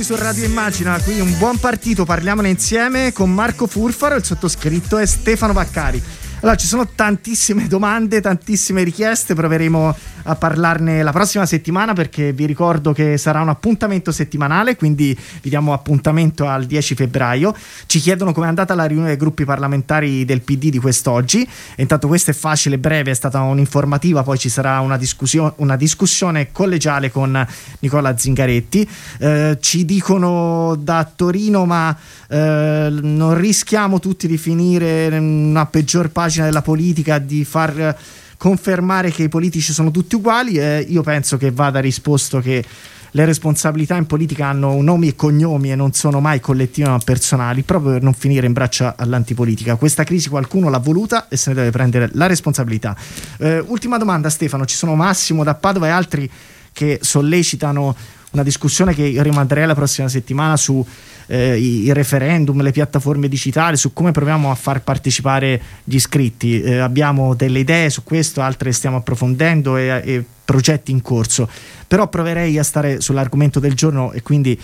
[0.04, 5.06] su Radio Immagina, qui un buon partito, parliamone insieme con Marco Furfaro, il sottoscritto e
[5.06, 6.02] Stefano Vaccari.
[6.40, 12.46] Allora, ci sono tantissime domande, tantissime richieste, proveremo a parlarne la prossima settimana perché vi
[12.46, 17.54] ricordo che sarà un appuntamento settimanale, quindi vi diamo appuntamento al 10 febbraio.
[17.86, 21.42] Ci chiedono come è andata la riunione dei gruppi parlamentari del PD di quest'oggi.
[21.74, 25.76] E intanto questo è facile, breve, è stata un'informativa, poi ci sarà una, discussio- una
[25.76, 27.46] discussione collegiale con
[27.80, 28.88] Nicola Zingaretti.
[29.18, 31.96] Eh, ci dicono da Torino, ma
[32.28, 37.96] eh, non rischiamo tutti di finire in una peggior pagina della politica, di far
[38.44, 40.56] confermare che i politici sono tutti uguali.
[40.56, 42.62] Eh, io penso che vada risposto che
[43.10, 47.62] le responsabilità in politica hanno nomi e cognomi e non sono mai collettive ma personali,
[47.62, 49.76] proprio per non finire in braccio all'antipolitica.
[49.76, 52.94] Questa crisi qualcuno l'ha voluta e se ne deve prendere la responsabilità.
[53.38, 56.30] Eh, ultima domanda Stefano, ci sono Massimo da Padova e altri
[56.70, 57.96] che sollecitano
[58.34, 60.84] una discussione che rimanderei la prossima settimana su
[61.26, 66.60] eh, i, i referendum, le piattaforme digitali, su come proviamo a far partecipare gli iscritti.
[66.60, 71.48] Eh, abbiamo delle idee su questo, altre stiamo approfondendo e, e progetti in corso.
[71.86, 74.58] Però proverei a stare sull'argomento del giorno e quindi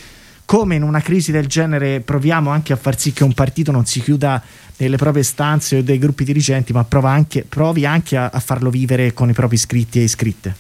[0.51, 3.87] come in una crisi del genere proviamo anche a far sì che un partito non
[3.87, 4.43] si chiuda
[4.79, 9.13] nelle proprie stanze o dei gruppi dirigenti, ma anche, provi anche a, a farlo vivere
[9.13, 10.53] con i propri iscritti e iscritte.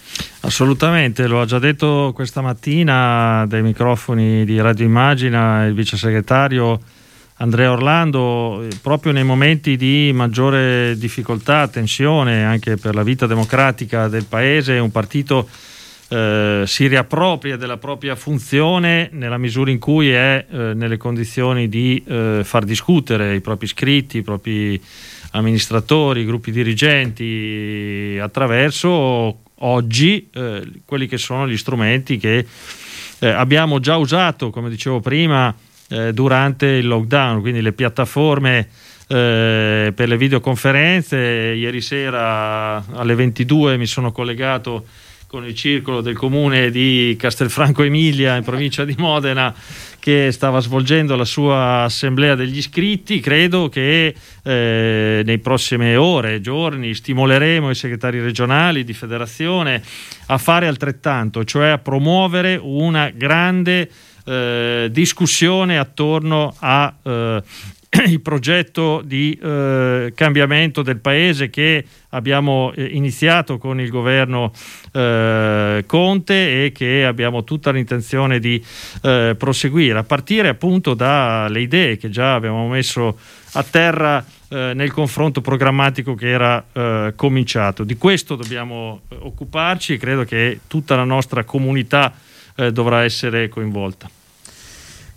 [0.43, 6.79] Assolutamente, lo ha già detto questa mattina dai microfoni di Radio Immagina il vice segretario
[7.39, 14.27] Andrea Orlando, proprio nei momenti di maggiore difficoltà, tensione anche per la vita democratica del
[14.27, 15.49] Paese, un partito
[16.13, 22.03] eh, si riappropria della propria funzione nella misura in cui è eh, nelle condizioni di
[22.05, 24.83] eh, far discutere i propri iscritti, i propri
[25.33, 32.45] amministratori, i gruppi dirigenti attraverso oggi eh, quelli che sono gli strumenti che
[33.21, 35.55] eh, abbiamo già usato, come dicevo prima,
[36.13, 38.69] durante il lockdown, quindi le piattaforme
[39.09, 41.17] eh, per le videoconferenze.
[41.17, 44.85] Ieri sera alle 22 mi sono collegato
[45.31, 49.55] con il circolo del comune di Castelfranco Emilia in provincia di Modena
[50.01, 53.21] che stava svolgendo la sua assemblea degli iscritti.
[53.21, 54.13] Credo che
[54.43, 59.81] eh, nei prossime ore giorni stimoleremo i segretari regionali di federazione
[60.27, 63.89] a fare altrettanto, cioè a promuovere una grande
[64.25, 67.43] eh, discussione attorno a eh,
[68.07, 74.53] il progetto di eh, cambiamento del paese che abbiamo eh, iniziato con il governo
[74.93, 78.65] eh, Conte e che abbiamo tutta l'intenzione di
[79.03, 83.19] eh, proseguire, a partire appunto dalle idee che già abbiamo messo
[83.55, 87.83] a terra eh, nel confronto programmatico che era eh, cominciato.
[87.83, 92.13] Di questo dobbiamo occuparci e credo che tutta la nostra comunità
[92.73, 94.20] dovrà essere coinvolta.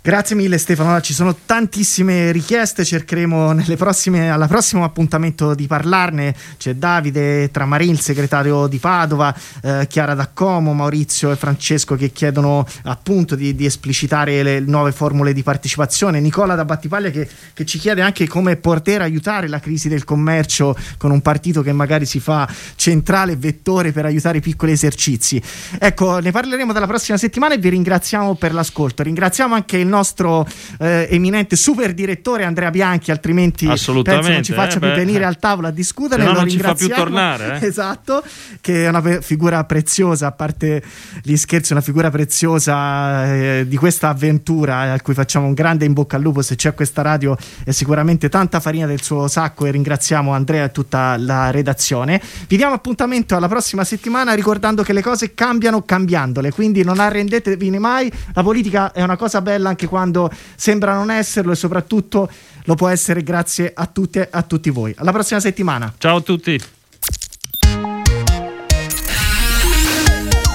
[0.06, 6.74] Grazie mille Stefano, ci sono tantissime richieste, cercheremo prossime, alla prossimo appuntamento di parlarne, c'è
[6.74, 13.34] Davide Tramarin, il segretario di Padova, eh, Chiara D'Accomo, Maurizio e Francesco che chiedono appunto
[13.34, 18.02] di, di esplicitare le nuove formule di partecipazione, Nicola da Battipaglia che, che ci chiede
[18.02, 22.46] anche come poter aiutare la crisi del commercio con un partito che magari si fa
[22.76, 25.40] centrale vettore per aiutare i piccoli esercizi.
[25.78, 30.46] Ecco, ne parleremo dalla prossima settimana e vi ringraziamo per l'ascolto, ringraziamo anche il nostro
[30.78, 34.94] eh, eminente super direttore Andrea Bianchi, altrimenti penso non ci faccia eh, più beh.
[34.94, 36.24] venire al tavolo a discutere.
[36.24, 37.66] No non ci fa più tornare, eh.
[37.74, 38.22] Esatto,
[38.60, 40.82] che è una pe- figura preziosa, a parte
[41.22, 45.84] gli scherzi, una figura preziosa eh, di questa avventura eh, a cui facciamo un grande
[45.84, 46.42] in bocca al lupo.
[46.42, 50.70] Se c'è questa radio è sicuramente tanta farina del suo sacco e ringraziamo Andrea e
[50.70, 52.20] tutta la redazione.
[52.48, 57.70] Vi diamo appuntamento alla prossima settimana ricordando che le cose cambiano cambiandole, quindi non arrendetevi
[57.78, 58.12] mai.
[58.32, 62.30] La politica è una cosa bella anche quando sembra non esserlo e soprattutto
[62.64, 64.94] lo può essere grazie a tutti e a tutti voi.
[64.96, 65.92] Alla prossima settimana.
[65.98, 66.60] Ciao a tutti.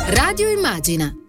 [0.08, 1.14] Radio Immagina.